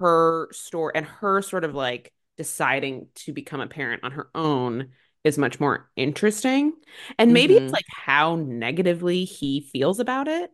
[0.00, 4.90] her story and her sort of like deciding to become a parent on her own
[5.24, 6.74] is much more interesting.
[7.18, 7.54] And maybe Mhm.
[7.54, 10.50] it's like how negatively he feels about it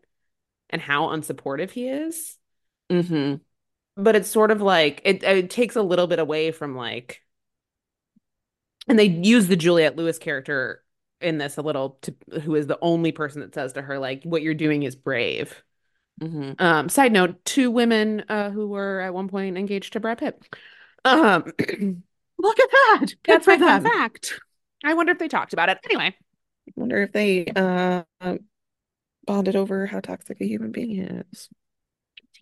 [0.71, 2.37] and how unsupportive he is
[2.93, 3.37] Mm-hmm.
[3.97, 7.23] but it's sort of like it, it takes a little bit away from like
[8.89, 10.83] and they use the Juliette Lewis character
[11.21, 14.25] in this a little to who is the only person that says to her like
[14.25, 15.63] what you're doing is brave.
[16.21, 16.53] Mm-hmm.
[16.59, 20.43] Um side note two women uh who were at one point engaged to Brad Pitt.
[21.05, 21.45] Um
[22.39, 23.07] Look at that.
[23.25, 24.41] That's my fun fact.
[24.85, 25.79] I wonder if they talked about it.
[25.85, 26.15] Anyway,
[26.77, 28.03] Wonder if they uh
[29.27, 31.49] bonded over how toxic a human being is.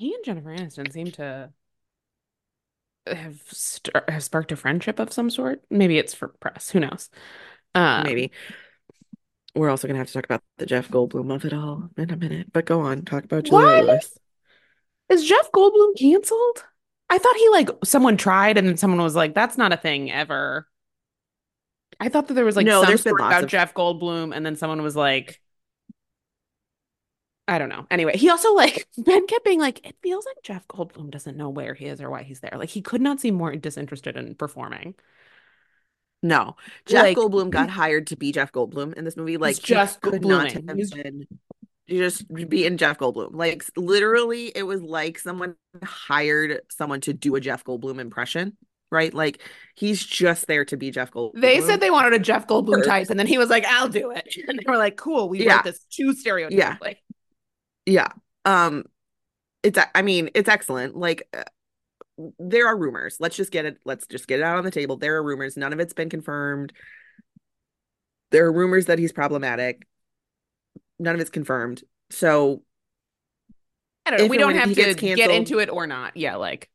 [0.01, 1.51] He and Jennifer Aniston seem to
[3.07, 5.63] have, st- have sparked a friendship of some sort.
[5.71, 6.71] Maybe it's for press.
[6.71, 7.11] Who knows?
[7.75, 8.31] Um, Maybe.
[9.55, 12.17] We're also gonna have to talk about the Jeff Goldblum of it all in a
[12.17, 12.53] minute.
[12.53, 13.83] But go on, talk about Julia?
[13.83, 14.17] Lewis.
[15.09, 16.65] Is Jeff Goldblum canceled?
[17.11, 20.11] I thought he like someone tried and then someone was like, "That's not a thing
[20.11, 20.67] ever."
[21.99, 24.35] I thought that there was like No, some there's been lots about of- Jeff Goldblum,
[24.35, 25.41] and then someone was like,
[27.51, 30.67] "I don't know." Anyway, he also like Ben kept being like, "It feels like Jeff
[30.69, 33.35] Goldblum doesn't know where he is or why he's there." Like he could not seem
[33.35, 34.95] more disinterested in performing.
[36.23, 39.37] No, Jeff Like- Goldblum got hired to be Jeff Goldblum in this movie.
[39.39, 41.27] Like just could not have been
[41.89, 43.31] just be in Jeff Goldblum.
[43.35, 48.57] Like literally, it was like someone hired someone to do a Jeff Goldblum impression,
[48.93, 49.13] right?
[49.15, 49.41] Like
[49.75, 51.41] he's just there to be Jeff Goldblum.
[51.41, 54.11] They said they wanted a Jeff Goldblum type, and then he was like, "I'll do
[54.11, 55.57] it," and they were like, "Cool, we Yeah.
[55.57, 56.77] wrote this too stereotypically." Yeah.
[57.91, 58.09] Yeah.
[58.45, 58.85] Um
[59.63, 60.97] it's I mean, it's excellent.
[60.97, 61.45] Like uh,
[62.39, 63.17] there are rumors.
[63.21, 64.97] Let's just get it let's just get it out on the table.
[64.97, 65.57] There are rumors.
[65.57, 66.73] None of it's been confirmed.
[68.31, 69.87] There are rumors that he's problematic.
[70.99, 71.83] None of it's confirmed.
[72.11, 72.63] So
[74.07, 74.27] I don't know.
[74.27, 76.17] We don't have to gets get into it or not.
[76.17, 76.71] Yeah, like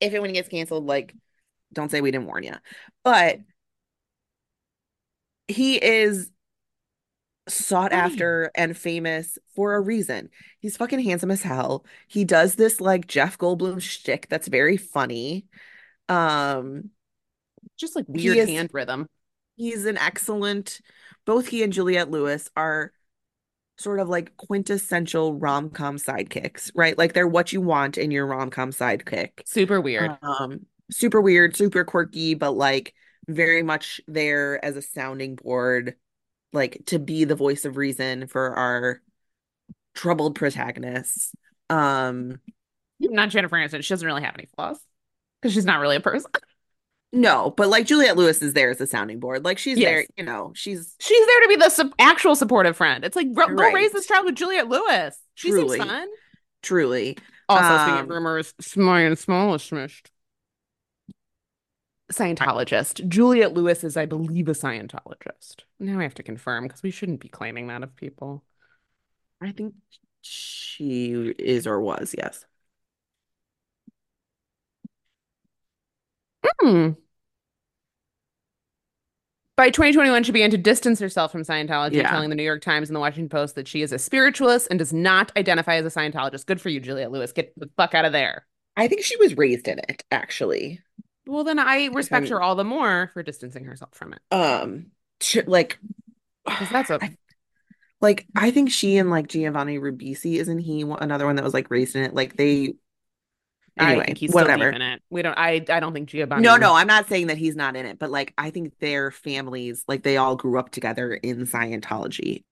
[0.00, 1.14] if and when he gets canceled, like,
[1.72, 2.54] don't say we didn't warn you.
[3.04, 3.38] But
[5.48, 6.30] he is
[7.48, 10.30] sought after and famous for a reason.
[10.58, 11.84] He's fucking handsome as hell.
[12.08, 15.46] He does this like Jeff Goldblum shtick that's very funny.
[16.08, 16.90] Um,
[17.76, 19.06] just like weird is- hand rhythm.
[19.56, 20.80] he's an excellent.
[21.24, 22.92] Both he and Juliette Lewis are
[23.78, 26.96] sort of like quintessential rom-com sidekicks, right?
[26.96, 29.30] Like they're what you want in your rom-com sidekick.
[29.44, 30.16] Super weird.
[30.22, 32.94] Um, super weird, super quirky, but like
[33.28, 35.94] very much there as a sounding board,
[36.56, 39.00] like to be the voice of reason for our
[39.94, 41.32] troubled protagonists.
[41.70, 42.40] Um,
[43.00, 43.82] not Jennifer Aniston.
[43.84, 44.78] She doesn't really have any flaws
[45.40, 46.30] because she's not really a person.
[47.12, 49.44] no, but like Juliette Lewis is there as a sounding board.
[49.44, 49.88] Like she's Yes.
[49.88, 53.04] there, you know, she's She's there to be the su- actual supportive friend.
[53.04, 53.74] It's like, go Right.
[53.74, 55.16] raise this child with Juliette Lewis.
[55.34, 55.78] She Truly.
[55.78, 56.08] seems fun.
[56.62, 60.06] truly Also, speaking Um, of rumors, Smile and Smallest Smished.
[62.12, 63.06] Scientologist.
[63.08, 65.62] Juliette Lewis is, I believe, a Scientologist.
[65.80, 68.44] Now I have to confirm because we shouldn't be claiming that of people.
[69.40, 69.74] I think
[70.22, 72.44] she is or was, yes.
[76.60, 76.90] Hmm.
[79.56, 82.10] By 2021, she began to distance herself from Scientology, Yeah.
[82.10, 84.78] telling the New York Times and the Washington Post that she is a spiritualist and
[84.78, 86.44] does not identify as a Scientologist.
[86.44, 87.32] Good for you, Juliette Lewis.
[87.32, 88.46] Get the fuck out of there.
[88.76, 90.82] I think she was raised in it, actually.
[91.26, 94.20] Well, then I respect I'm- her all the more for distancing herself from it.
[94.30, 94.86] Um,
[95.46, 95.78] like,
[96.46, 97.16] that's a I-
[98.00, 101.70] like I think she and like Giovanni Ribisi, isn't he another one that was like
[101.70, 102.14] raised in it?
[102.14, 102.74] Like they
[103.78, 104.70] I anyway, think he's still whatever.
[104.70, 105.02] in it.
[105.10, 105.36] We don't.
[105.36, 105.64] I.
[105.68, 106.42] I don't think Giovanni.
[106.42, 109.10] No, no, I'm not saying that he's not in it, but like I think their
[109.10, 112.44] families, like they all grew up together in Scientology.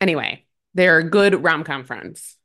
[0.00, 2.36] Anyway, they're good rom com friends.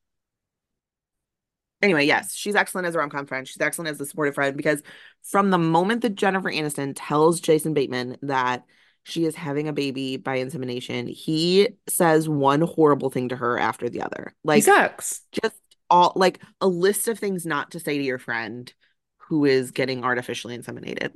[1.82, 3.48] Anyway, yes, she's excellent as a rom-com friend.
[3.48, 4.82] She's excellent as a supportive friend because
[5.24, 8.66] from the moment that Jennifer Aniston tells Jason Bateman that
[9.04, 13.90] she is having a baby by insemination, he says one horrible thing to her after
[13.90, 14.34] the other.
[14.44, 15.22] He Like sucks.
[15.32, 15.56] just
[15.90, 18.72] all like a list of things not to say to your friend
[19.18, 21.12] who is getting artificially inseminated.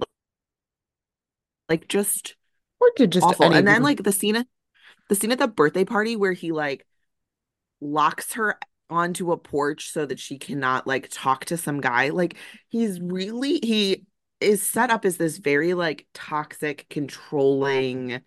[1.69, 2.35] Like just
[2.79, 3.45] Or to just awful.
[3.51, 4.47] And then like the scene at
[5.09, 6.85] the scene at the birthday party where he like
[7.81, 8.57] locks her
[8.93, 12.09] onto a porch so that she cannot like talk to some guy.
[12.09, 12.35] Like
[12.69, 14.05] he's really he
[14.39, 18.21] is set up as this very like toxic, controlling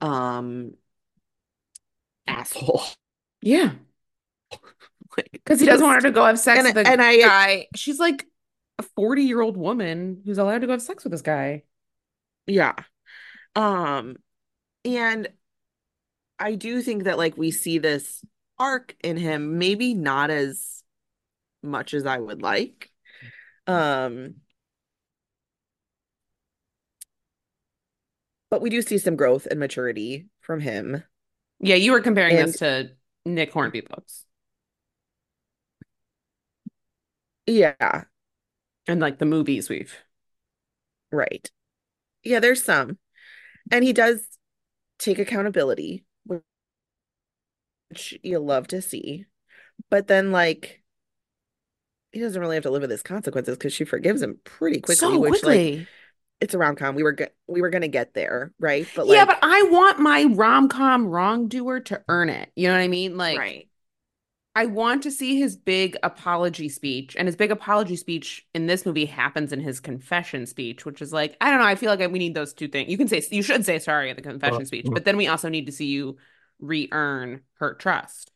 [0.00, 0.74] um
[2.26, 2.82] asshole.
[3.40, 3.72] yeah,
[5.32, 7.66] because he doesn't want her to go have sex And- with a and I- guy.
[7.74, 8.26] She's like
[8.78, 11.62] a forty-year-old woman who's allowed to go have sex with this guy.
[12.46, 12.74] Yeah.
[13.56, 14.16] Um,
[14.84, 15.28] and
[16.38, 18.22] I do think that like we see this
[18.58, 20.82] arc in him, maybe not as
[21.62, 22.90] much as I would like.
[23.66, 24.36] Um,
[28.50, 31.02] but we do see some growth and maturity from him.
[31.60, 32.92] Yeah, you were comparing And- this to
[33.24, 34.26] Nick Hornby books
[37.46, 38.04] Yeah,
[38.86, 39.94] and like the movies we've.
[41.10, 41.50] right.
[42.22, 42.98] Yeah, there's some.
[43.70, 44.26] And he does
[44.98, 46.04] take accountability,
[47.88, 49.26] which you love to see.
[49.90, 50.82] But then like
[52.12, 54.94] he doesn't really have to live with his consequences because she forgives him pretty quickly,
[54.94, 55.88] so which like quickly.
[56.40, 56.94] it's a rom-com.
[56.94, 58.86] We were go- we were gonna get there, right?
[58.94, 62.52] But yeah, but I want my rom-com wrongdoer to earn it.
[62.54, 63.16] You know what I mean?
[63.16, 63.68] Like right.
[64.56, 68.86] I want to see his big apology speech, and his big apology speech in this
[68.86, 71.66] movie happens in his confession speech, which is like I don't know.
[71.66, 72.88] I feel like we need those two things.
[72.88, 75.48] You can say you should say sorry at the confession speech, but then we also
[75.48, 76.16] need to see you
[76.60, 78.32] re-earn her trust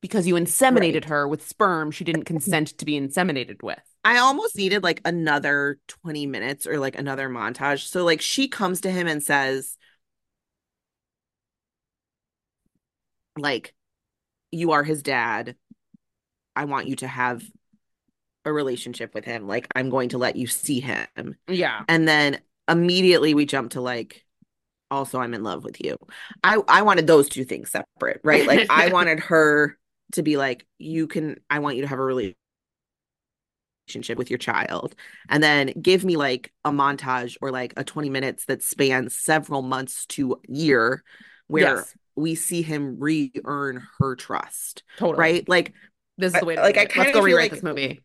[0.00, 1.04] because you inseminated Right.
[1.06, 3.80] her with sperm she didn't consent to be inseminated with.
[4.04, 7.86] I almost needed like another 20 minutes or like another montage.
[7.86, 9.76] So like she comes to him and says
[13.38, 13.74] like
[14.52, 15.56] you are his dad.
[16.56, 17.42] I want you to have
[18.44, 19.46] a relationship with him.
[19.46, 21.36] Like I'm going to let you see him.
[21.48, 24.24] Yeah, And then immediately we jump to like
[24.90, 25.96] also I'm in love with you.
[26.44, 28.46] I I wanted those two things separate, right?
[28.46, 29.78] Like I wanted her
[30.12, 32.36] to be like you can I want you to have a relationship
[34.16, 34.94] with your child
[35.28, 39.62] and then give me like a montage or like a 20 minutes that spans several
[39.62, 41.02] months to a year
[41.48, 41.94] where Yes.
[42.14, 45.18] we see him re-earn her trust, totally.
[45.18, 45.48] right?
[45.48, 45.72] Like
[46.18, 46.54] This is the way.
[46.56, 48.00] To like, I kinda Let's go rewrite like- this movie.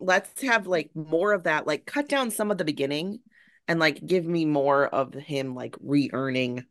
[0.00, 3.20] let's have like more of that like cut down some of the beginning
[3.68, 6.64] and like give me more of him like re-earning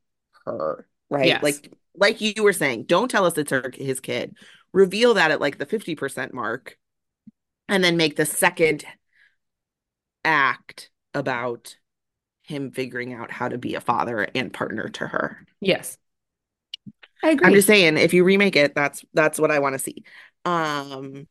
[0.46, 1.44] her right Yes.
[1.44, 4.36] like like you were saying don't tell us it's her his kid
[4.74, 6.78] reveal that at like the 50% mark
[7.70, 8.86] and then make the second
[10.24, 11.78] act about
[12.44, 15.46] him figuring out how to be a father and partner to her.
[15.62, 15.98] Yes.
[17.24, 17.48] I agree.
[17.48, 20.04] I'm just saying if you remake it, that's that's what I want to see.
[20.44, 21.28] Um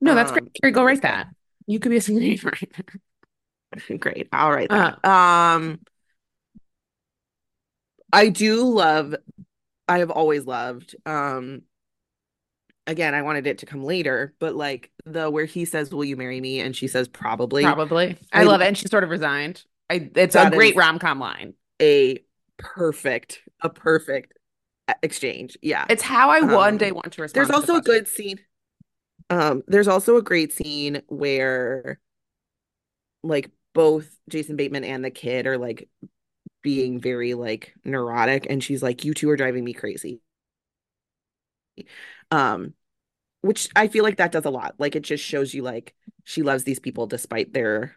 [0.00, 0.74] No, that's um, great.
[0.74, 1.28] Go write that.
[1.66, 3.00] You could be a screenwriter.
[3.98, 4.28] Great.
[4.32, 4.94] I'll write Uh.
[5.06, 5.80] Um
[8.12, 9.14] I do love
[9.88, 11.62] I have always loved um
[12.86, 16.16] again, I wanted it to come later, but like the where he says, "Will you
[16.16, 18.18] marry me?" and she says, "Probably." Probably.
[18.32, 18.66] I, I- love it.
[18.66, 19.64] And she sort of resigned.
[19.90, 21.54] I, it's a great rom com line.
[21.80, 22.22] A
[22.56, 24.34] perfect, a perfect
[24.88, 25.58] e, exchange.
[25.62, 25.84] Yeah.
[25.90, 27.48] It's how I one Um, day want to respond.
[27.48, 28.38] There's also a good scene.
[29.30, 31.98] Um, there's also a great scene where
[33.22, 35.88] like both Jason Bateman and the kid are like
[36.62, 40.20] being very like neurotic and she's like, You two are driving me crazy.
[42.30, 42.74] Um,
[43.42, 44.76] which I feel like that does a lot.
[44.78, 47.96] Like it just shows you like she loves these people despite their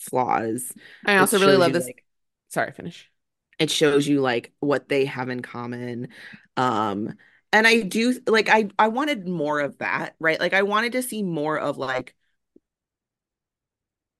[0.00, 0.72] flaws.
[1.04, 1.90] I It also really love you, this.
[1.90, 2.04] like,
[2.48, 3.10] Sorry, finish.
[3.58, 6.08] it shows you like what they have in common
[6.56, 7.14] um
[7.52, 10.40] and i do like i i wanted more of that right?
[10.40, 12.14] Like i wanted to see more of like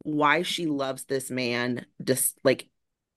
[0.03, 2.69] why she loves this man just like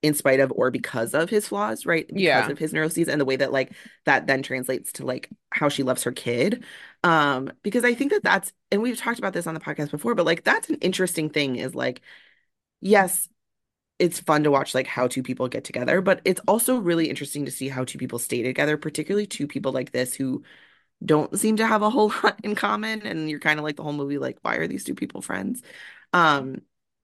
[0.02, 2.10] in spite of or because of his flaws right?
[2.14, 2.50] Because Yeah.
[2.50, 3.72] of his neuroses and the way that like
[4.06, 6.64] that then translates to like how she loves her kid.
[7.04, 10.16] Um because i think that that's and we've talked about this on the podcast before
[10.16, 12.02] but like that's an interesting thing is like
[12.82, 13.30] yes
[14.02, 17.46] it's fun to watch like how two people get together, but it's also really interesting
[17.46, 20.44] to see how two people stay together, particularly two people like this who
[21.06, 23.02] don't seem to have a whole lot in common.
[23.04, 25.64] And you're kind of like the whole movie, like, why are these two people friends?
[26.14, 26.62] Um,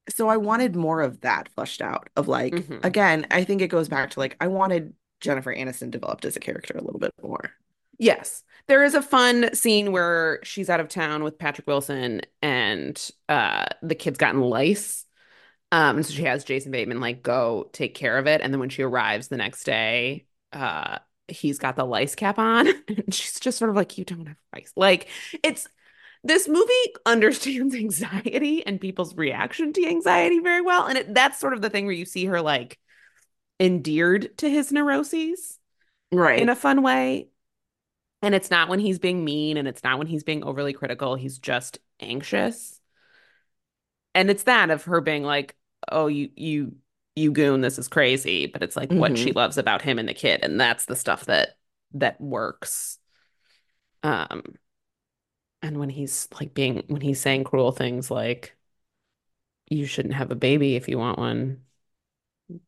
[0.10, 2.83] so I wanted more of that fleshed out of like, Mhm.
[2.83, 6.39] again, I think it goes back to like, I wanted Jennifer Aniston developed as a
[6.39, 7.51] character a little bit more.
[7.99, 8.43] Yes.
[8.67, 13.65] There is a fun scene where she's out of town with Patrick Wilson and uh
[13.81, 15.07] the kid's gotten lice.
[15.71, 18.41] Um, and so she has Jason Bateman like go take care of it.
[18.41, 22.67] And then when she arrives the next day, uh, he's got the lice cap on.
[22.88, 24.71] And she's just sort of like, You don't have lice.
[24.75, 25.10] Like
[25.43, 25.67] it's
[26.23, 26.73] this movie
[27.06, 30.88] understands anxiety and people's reaction to anxiety very well.
[30.88, 32.80] And it, that's sort of the thing where you see her like
[33.60, 35.60] endeared to his neuroses
[36.12, 36.39] Right.
[36.41, 37.30] in a fun way.
[38.21, 41.15] And it's not when he's being mean and it's not when he's being overly critical.
[41.15, 42.77] He's just anxious.
[44.17, 45.56] And it's that of her being like,
[45.89, 46.75] "Oh, you you
[47.15, 50.15] you goon, this is crazy." But it's like what she loves about him and the
[50.15, 51.58] kid, and that's the stuff that
[51.93, 52.97] that works.
[54.01, 54.41] Um
[55.62, 58.56] and when he's like being when he's saying cruel things like
[59.69, 61.62] you shouldn't have a baby if you want one,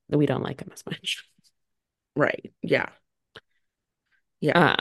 [0.10, 1.26] we don't like him as much.
[2.16, 2.52] right.
[2.62, 2.90] Yeah.
[4.54, 4.76] Uh,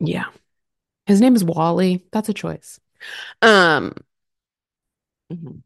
[0.00, 0.26] yeah.
[1.06, 2.04] His name is Wally.
[2.12, 2.78] That's a choice.
[3.42, 3.94] Um,
[5.30, 5.62] Mhm.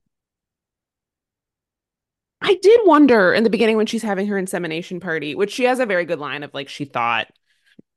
[2.41, 5.81] I did wonder in the beginning when she's having her insemination party, which she has
[5.81, 7.29] a very good line of like she thought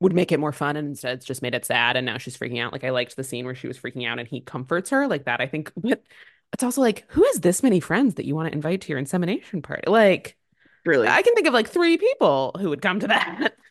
[0.00, 2.36] would make it more fun and instead it's just made it sad and now she's
[2.36, 2.72] freaking out.
[2.72, 5.24] Like I liked the scene where she was freaking out and he comforts her like
[5.24, 5.40] that.
[5.40, 6.02] I think but
[6.54, 8.98] it's also like who has this many friends that you want to invite to your
[8.98, 9.90] insemination party?
[9.90, 10.36] Like
[10.86, 11.08] Really.
[11.08, 13.54] I can think of like three people who would come to that.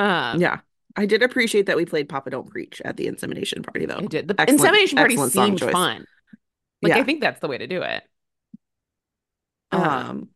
[0.00, 0.60] Um yeah.
[0.96, 3.96] I did appreciate that we played Papa Don't Preach at the insemination party though.
[3.98, 4.28] I did.
[4.28, 6.06] The Excellent- insemination party seemed fun.
[6.82, 6.98] Like Yeah.
[6.98, 8.02] I think that's the way to do it.
[9.70, 10.30] Um,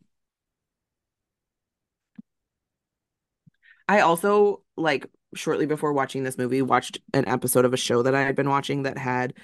[3.89, 8.15] I also like shortly before watching this movie watched an episode of a show that
[8.15, 9.35] I had been watching that had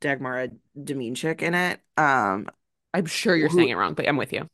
[0.00, 1.80] Dagmara Domińczyk in it.
[1.96, 2.48] Um,
[2.92, 4.48] I'm sure you're Who- saying it wrong, but I'm with you.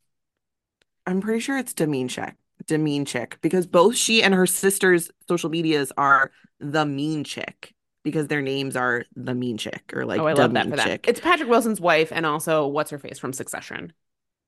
[1.07, 2.35] I'm pretty sure it's Domińczyk,
[2.67, 8.43] Domińczyk, because both she and her sister's social medias are the Mean Chick because their
[8.43, 10.77] names are the Mean Chick or like oh, I love that Mean for.
[10.77, 11.07] Chick.
[11.09, 13.93] It's Patrick Wilson's wife and also what's her face from Succession.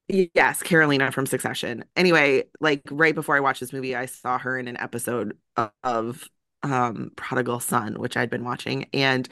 [0.09, 1.85] Yes, Karolina from Succession.
[1.97, 5.37] Anyway, like right before I watched this movie, I saw her in an episode
[5.83, 6.29] of,
[6.65, 9.29] um Prodigal Son, which I'd been watching, and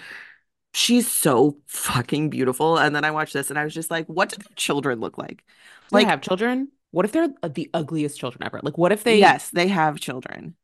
[0.75, 2.79] she's so fucking beautiful.
[2.79, 5.19] And then I watched this and I was just like, what do their children look
[5.19, 5.45] like?
[5.91, 6.69] Like, have children?
[6.93, 8.61] What if they're the ugliest children ever?
[8.63, 9.19] Like, what if they?
[9.19, 10.55] yes, they have children.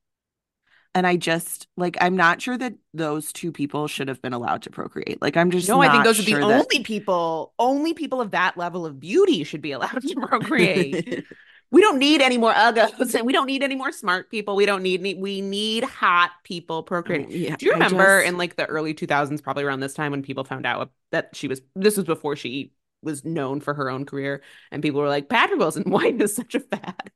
[0.96, 4.62] And I just like I'm not sure that those two people should have been allowed
[4.62, 5.20] to procreate.
[5.20, 7.52] Like I'm just No, I think those are the that- only people.
[7.58, 11.24] Only people of that level of beauty should be allowed to procreate.
[11.70, 14.56] we don't need any more uggos, and we don't need any more smart people.
[14.56, 15.14] We don't need any.
[15.14, 17.26] We need hot people procreating.
[17.30, 20.12] Oh, yeah, Do you remember just- in like the early 2000s, probably around this time,
[20.12, 22.72] when people found out that she was, this was before she
[23.02, 24.42] was known for her own career,
[24.72, 27.10] and people were like, Patrick Wilson White is such a fad.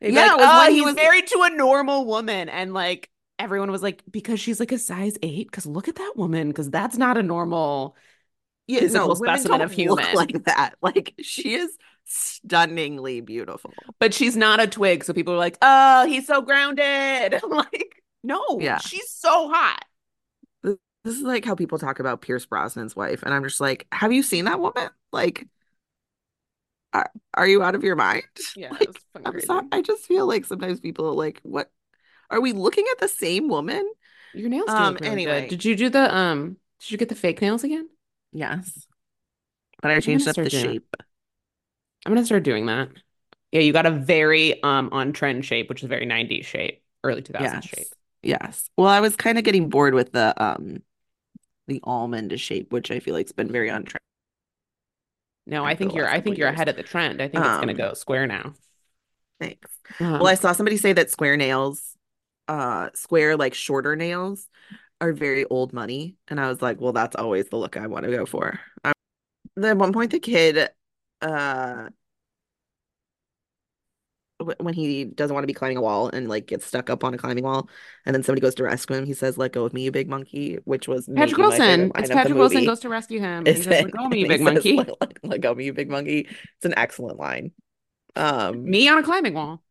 [0.00, 2.48] They'd Yeah, like, oh, he was- married to a normal woman.
[2.48, 6.12] And like everyone was like, because she's like a size eight, because look at that
[6.16, 7.96] woman, because that's not a normal
[8.66, 10.14] Yeah, physical no, specimen of human.
[10.14, 10.74] like that.
[10.82, 13.72] Like she is stunningly beautiful.
[13.98, 15.04] but she's not a twig.
[15.04, 17.34] So people are like, oh, he's so grounded.
[17.42, 18.78] I'm like, no, Yeah.
[18.78, 19.84] she's so hot.
[20.62, 24.12] This is like how people talk about Pierce Brosnan's wife, and I'm just like, have
[24.12, 24.88] you seen that woman?
[25.12, 25.46] Like,
[26.96, 28.24] are, are you out of your mind?
[28.54, 29.66] Yeah, Like, I'm sorry.
[29.70, 31.70] I just feel like sometimes people are like, what?
[32.30, 33.88] Are we looking at the same woman?
[34.32, 35.42] Your nails do Um, really anyway.
[35.42, 35.48] good.
[35.48, 36.56] Did you do the um?
[36.80, 37.88] Did you get the fake nails again?
[38.32, 38.86] Yes.
[39.82, 40.86] But I changed up the shape.
[42.04, 42.88] I'm gonna start doing that.
[43.52, 46.82] Yeah, you got a very um on trend shape, which is a very 90s shape,
[47.04, 47.66] early 2000s Yes.
[47.66, 47.94] shape.
[48.22, 48.68] Yes.
[48.76, 50.82] Well, I was kind of getting bored with the um
[51.68, 54.02] the almond shape, which I feel like's been very on trend.
[55.46, 56.54] No, I think you're I think you're years.
[56.54, 57.22] ahead of the trend.
[57.22, 58.54] I think it's gonna Um, go square now.
[59.40, 59.70] Thanks.
[60.00, 61.96] Um, Well, I saw somebody say that square nails,
[62.48, 64.48] uh, square like shorter nails
[65.00, 66.16] are very old money.
[66.28, 68.60] And I was like, well, that's always the look I want to go for.
[68.84, 68.92] Um,
[69.64, 70.70] at one point, the kid,
[71.22, 71.88] uh,
[74.60, 77.14] when he doesn't want to be climbing a wall and like gets stuck up on
[77.14, 77.68] a climbing wall,
[78.04, 80.08] and then somebody goes to rescue him, he says, "Let go of me, you big
[80.08, 81.60] monkey," which was Patrick Wilson.
[81.62, 83.46] It's line of the Patrick Wilson goes to rescue him.
[83.46, 85.50] and he says, "Let go of me, you big says, monkey." "Let, let- let go
[85.52, 87.52] of me, you big monkey." It's an excellent line.
[88.14, 89.62] Um, Me on a climbing wall.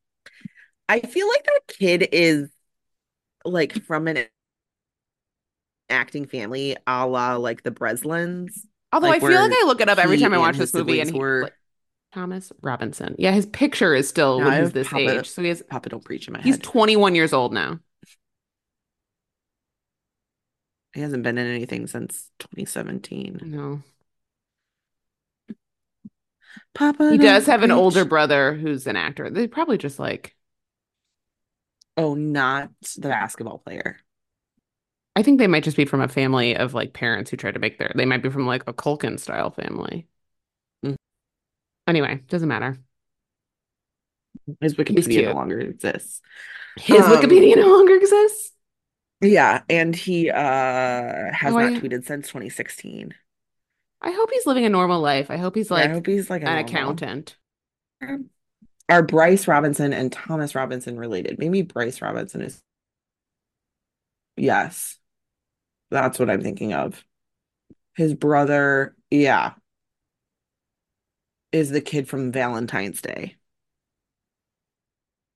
[0.88, 2.49] I feel like that kid is
[3.43, 4.26] like from an
[5.89, 8.51] acting family a la like the Breslins.
[8.91, 10.99] Although like, I feel like I look it up every time I watch this movie,
[10.99, 11.53] and he were- like,
[12.16, 13.13] Thomas Robinson.
[13.20, 15.30] Yeah, his picture is still No, when he's this Papa- age.
[15.30, 16.63] So he has Papa don't preach in my he's head.
[16.63, 17.80] 21 years old now.
[20.93, 23.41] He hasn't been in anything since 2017.
[23.43, 23.84] No.
[26.74, 29.30] Papa He does have an older brother who's an actor.
[29.30, 30.34] They probably just like
[31.97, 33.97] Oh, not the basketball player.
[35.18, 37.59] I think they might just be from a family of like parents who tried to
[37.59, 40.07] make their they might be from like a Culkin style family.
[41.88, 42.78] Anyway, doesn't matter.
[44.62, 46.22] His Wikipedia no longer exists.
[46.78, 48.52] His Um, Wikipedia no longer exists.
[49.22, 50.36] Yeah, and he uh
[51.34, 53.14] has Oh, not I- tweeted since 2016.
[54.02, 55.32] I hope he's living a normal life.
[55.32, 56.66] I hope he's Yeah, I like hope he's like an normal.
[56.66, 57.38] accountant.
[58.90, 61.40] Are Bryce Robinson and Thomas Robinson related?
[61.40, 62.62] Maybe Bryce Robinson is.
[64.38, 64.98] Yes.
[65.92, 67.04] That's what I'm thinking of.
[67.96, 69.54] His brother, yeah,
[71.56, 73.36] is the kid from Valentine's Day.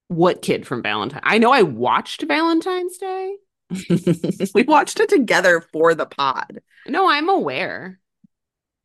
[0.09, 1.21] What kid from Valentine?
[1.23, 3.35] I know I watched Valentine's Day.
[4.55, 6.61] We watched it together for the pod.
[6.87, 7.99] No, I'm aware.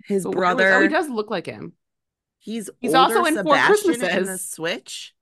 [0.05, 1.72] His But why was- brother, oh, he does look like him.
[2.39, 5.14] he's He's also in Four Sebastian in the Switch.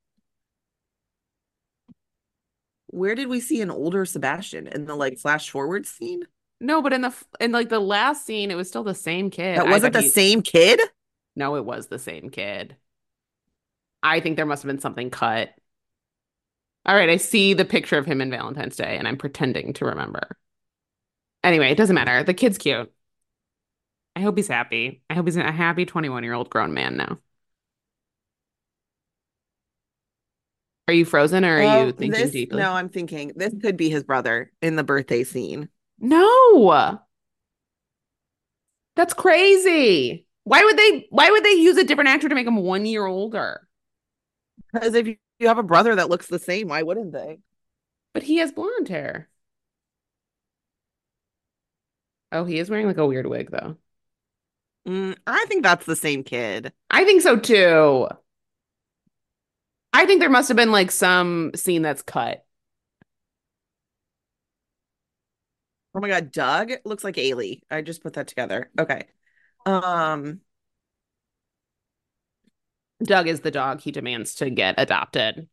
[2.89, 6.25] Where did we see an older Sebastian in the like flash forward scene?
[6.61, 9.57] No, but in the in like the last scene, it was still the same kid.
[9.59, 10.81] That wasn't the he- same kid?
[11.37, 12.77] No, it was the same kid.
[14.03, 15.51] I think there must have been something cut.
[16.85, 19.85] All right, I see the picture of him in Valentine's Day, and I'm pretending to
[19.85, 20.37] remember.
[21.45, 22.23] Anyway, it doesn't matter.
[22.25, 22.93] The kid's cute.
[24.15, 25.03] I hope he's happy.
[25.09, 27.19] I hope he's a happy 21 year old grown man now.
[30.89, 32.59] Are you frozen or are Oh, you thinking this, deeply?
[32.59, 35.69] No, I'm thinking this could be his brother in the birthday scene.
[35.99, 37.01] No.
[38.97, 40.27] That's crazy.
[40.45, 43.07] Why would they why would they use a different actor to make him one year
[43.07, 43.69] older?
[44.73, 47.41] Because if you have a brother that looks the same, why wouldn't they?
[48.15, 49.29] But he has blonde hair.
[52.33, 53.77] Oh, he is wearing like a weird wig though.
[54.87, 56.73] Mm, I think that's the same kid.
[56.91, 58.09] I think so too.
[59.93, 62.45] I think there must have been like some scene that's cut.
[65.95, 67.63] Oh my God, Doug looks like Ailey.
[67.71, 68.71] I just put that together.
[68.79, 69.07] Okay.
[69.67, 70.41] Um,
[73.03, 75.49] Doug is the dog he demands to get adopted.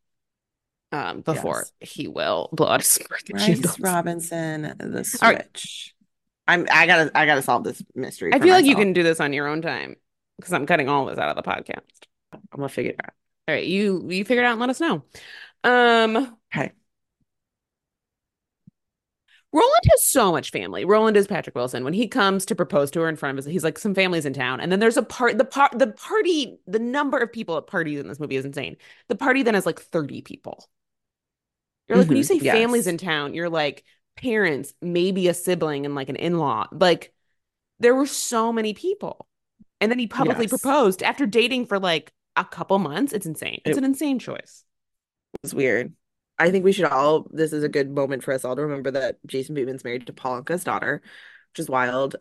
[0.92, 2.98] Um, before he will blow out his
[3.30, 3.78] Bryce.
[3.78, 5.38] Robinson, the right.
[5.40, 5.94] switch.
[6.48, 8.34] I'm I gotta I gotta solve this mystery.
[8.34, 9.94] I feel like you can do this on your own time
[10.36, 11.82] because I'm cutting all this out of the podcast.
[12.32, 13.12] I'm gonna figure it out.
[13.46, 15.04] All right, you you figure it out and let us know.
[15.62, 16.72] Um, Okay.
[19.52, 20.84] Roland has so much family.
[20.84, 21.82] Roland is Patrick Wilson.
[21.82, 24.24] When he comes to propose to her in front of us, he's like, some family's
[24.24, 24.60] in town.
[24.60, 27.98] And then there's a part, the part, the party, the number of people at parties
[27.98, 28.76] in this movie is insane.
[29.08, 30.68] The party then has like 30 people.
[31.88, 32.54] You're like, when you Mhm, say yes.
[32.54, 33.84] families in town, you're like
[34.16, 36.68] parents, maybe a sibling and like an in-law.
[36.70, 37.12] Like
[37.80, 39.26] there were so many people.
[39.80, 40.50] And then he publicly Yes.
[40.50, 43.12] proposed after dating for like a couple months.
[43.12, 43.60] It's insane.
[43.64, 44.64] It's It- an insane choice.
[45.42, 45.94] It's weird.
[46.40, 48.90] I think we should all, this is a good moment for us all to remember
[48.92, 51.02] that Jason Bateman's married to Paul Anka's daughter,
[51.52, 52.16] which is wild.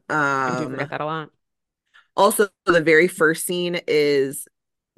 [0.47, 1.29] I do Um, forget that a lot.
[2.15, 4.47] also the very first scene is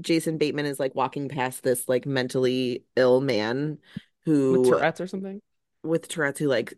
[0.01, 3.77] Jason Bateman is like walking past this like mentally ill man
[4.25, 5.41] who With Tourette's or something.
[5.83, 6.73] with Tourette's who like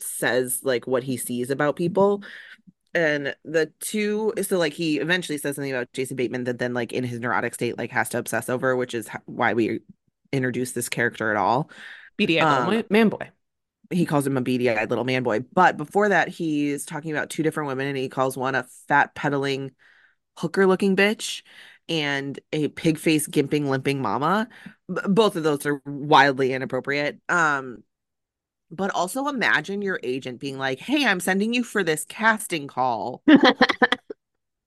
[0.00, 2.22] says like what he sees about people.
[2.94, 6.92] And the two, so like he eventually says something about Jason Bateman that then like
[6.92, 9.80] in his neurotic state like has to obsess over, which is why we
[10.34, 11.70] introduce this character at all.
[12.18, 13.30] Little Um, man, boy.
[13.90, 15.40] he calls him a beady-eyed little man boy.
[15.52, 19.14] But before that, he's talking about two different women, and he calls one a fat
[19.14, 19.72] peddling
[20.38, 21.42] hooker-looking bitch
[21.88, 24.48] and a pig face gimping limping mama.
[24.92, 27.20] B- both of those are wildly inappropriate.
[27.28, 27.84] Um,
[28.70, 33.22] but also imagine your agent being like, "Hey, I'm sending you for this casting call."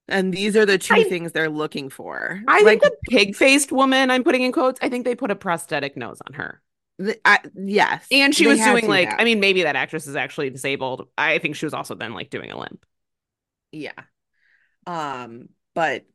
[0.07, 2.41] And these are the two I- things they're looking for.
[2.47, 5.35] I like, think the pig-faced woman, I'm putting in quotes, I think they put a
[5.35, 6.61] prosthetic nose on her.
[6.99, 9.09] th- I, yes, And she was doing like.
[9.17, 11.07] I mean, maybe that actress is actually disabled.
[11.17, 12.85] I think she was also then like doing a limp.
[13.71, 13.91] Yeah.
[14.85, 16.05] Um, but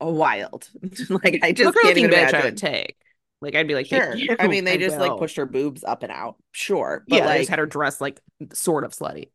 [0.00, 0.68] a wild.
[1.10, 2.96] Like I just can't even bitch, I would take.
[3.42, 4.16] Like I'd be like, Sure.
[4.38, 6.36] I mean, they just like pushed her boobs up and out.
[6.52, 7.04] Sure.
[7.06, 8.20] But yeah, they just had her dressed like
[8.54, 9.30] sort of slutty.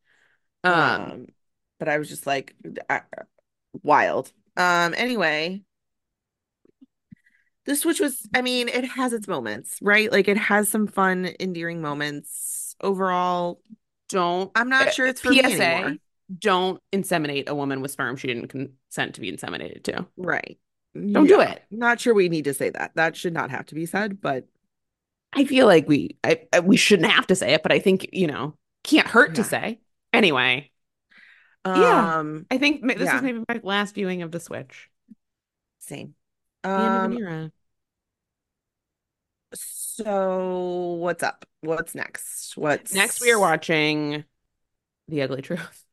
[0.63, 1.25] Um, um,
[1.79, 2.55] but I was just like
[2.89, 2.99] uh,
[3.83, 4.31] wild.
[4.57, 5.61] Um, anyway,
[7.65, 10.11] the switch was, I mean, it has its moments, right?
[10.11, 12.75] Like it has some fun, endearing moments.
[12.81, 13.61] Overall,
[14.09, 14.51] don't.
[14.55, 15.97] I'm not sure it's for me PSA, anymore.
[16.37, 20.05] don't inseminate a woman with sperm she didn't consent to be inseminated to.
[20.17, 20.57] Right.
[20.93, 21.63] Don't do it.
[21.71, 22.91] Not sure we need to say that.
[22.95, 24.47] That should not have to be said, but
[25.31, 28.09] I feel like we, I, I we shouldn't have to say it, but I think
[28.11, 29.79] you know can't hurt to say.
[30.11, 30.70] Anyway,
[31.65, 32.19] Yeah.
[32.19, 33.17] um, I think this Yeah.
[33.17, 34.89] is maybe my last viewing of the Switch.
[35.79, 36.15] same.
[36.63, 37.51] The end of Um.
[39.53, 41.45] So what's up?
[41.61, 42.55] What's next?
[42.57, 44.23] What's Next, we are watching
[45.07, 45.85] The Ugly Truth.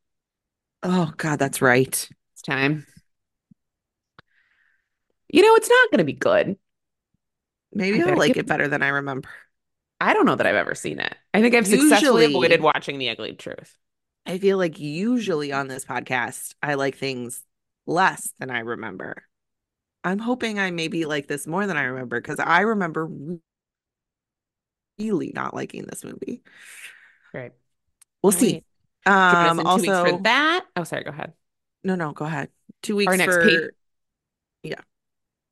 [0.82, 1.88] Oh God, that's right.
[2.32, 2.86] It's time.
[5.28, 6.56] You know, it's not going to be good.
[7.72, 9.28] Maybe I I'll like it better than I remember.
[10.00, 11.14] I don't know that I've ever seen it.
[11.34, 13.76] I think I've successfully avoided watching The Ugly Truth.
[14.26, 17.42] I feel like usually on this podcast, I like things
[17.86, 19.24] less than I remember.
[20.04, 23.10] I'm hoping I maybe like this more than I remember because I remember
[24.98, 26.42] really not liking this movie.
[27.32, 27.52] Right.
[28.22, 28.64] We'll see.
[29.06, 30.66] Um, in two weeks also, for that.
[30.76, 31.04] Oh, sorry.
[31.04, 31.32] Go ahead.
[31.84, 32.50] no, no, go ahead.
[32.82, 33.74] Two weeks Our next for pa-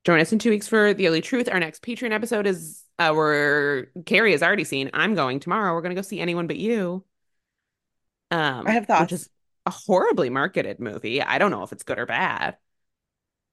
[0.07, 1.49] Join us in two weeks for The Ugly Truth.
[1.51, 4.89] Our next Patreon episode is uh, where Carrie has already seen.
[4.95, 5.75] I'm going tomorrow.
[5.75, 7.05] We're going to go see Anyone But You.
[8.37, 9.01] Um, I have thoughts.
[9.03, 9.29] Which is
[9.67, 11.23] a horribly marketed movie.
[11.23, 12.57] I don't know if it's good or bad.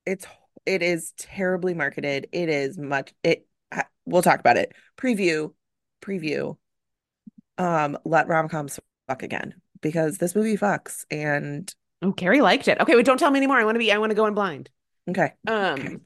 [0.06, 0.26] it's
[0.66, 2.28] it is terribly marketed.
[2.32, 3.48] It is much it
[4.06, 4.74] we'll talk about it.
[4.98, 5.54] Preview,
[6.02, 6.58] preview.
[7.58, 12.80] Um, let rom-coms fuck again because this movie fucks and Oh, Carrie liked it.
[12.82, 13.58] Okay, wait, don't tell me anymore.
[13.58, 13.92] I want to be.
[13.92, 14.70] I want to go in blind.
[15.10, 15.34] okay.
[15.48, 15.98] Um, Okay.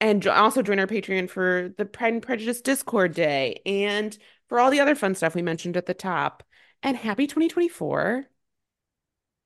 [0.00, 4.16] and jo- also join our Patreon for the Pride and Prejudice Discord Day and
[4.48, 6.42] for all the other fun stuff we mentioned at the top.
[6.82, 8.28] And happy 2024.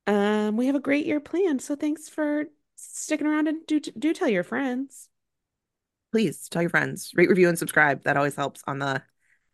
[0.05, 4.13] Um, we have a great year planned, so thanks for sticking around and do do
[4.13, 5.09] tell your friends.
[6.11, 8.03] Please tell your friends, rate, review, and subscribe.
[8.03, 9.01] That always helps on the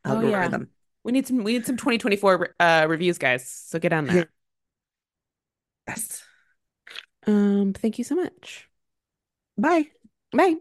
[0.05, 0.25] Oh, yeah.
[0.25, 0.69] algorithm.
[1.03, 3.49] We need some we need some 2024 uh reviews, guys.
[3.49, 4.27] So get on that.
[5.87, 6.23] Yes.
[7.27, 8.67] Um, thank you so much.
[9.57, 9.91] Bye.
[10.33, 10.59] Bye.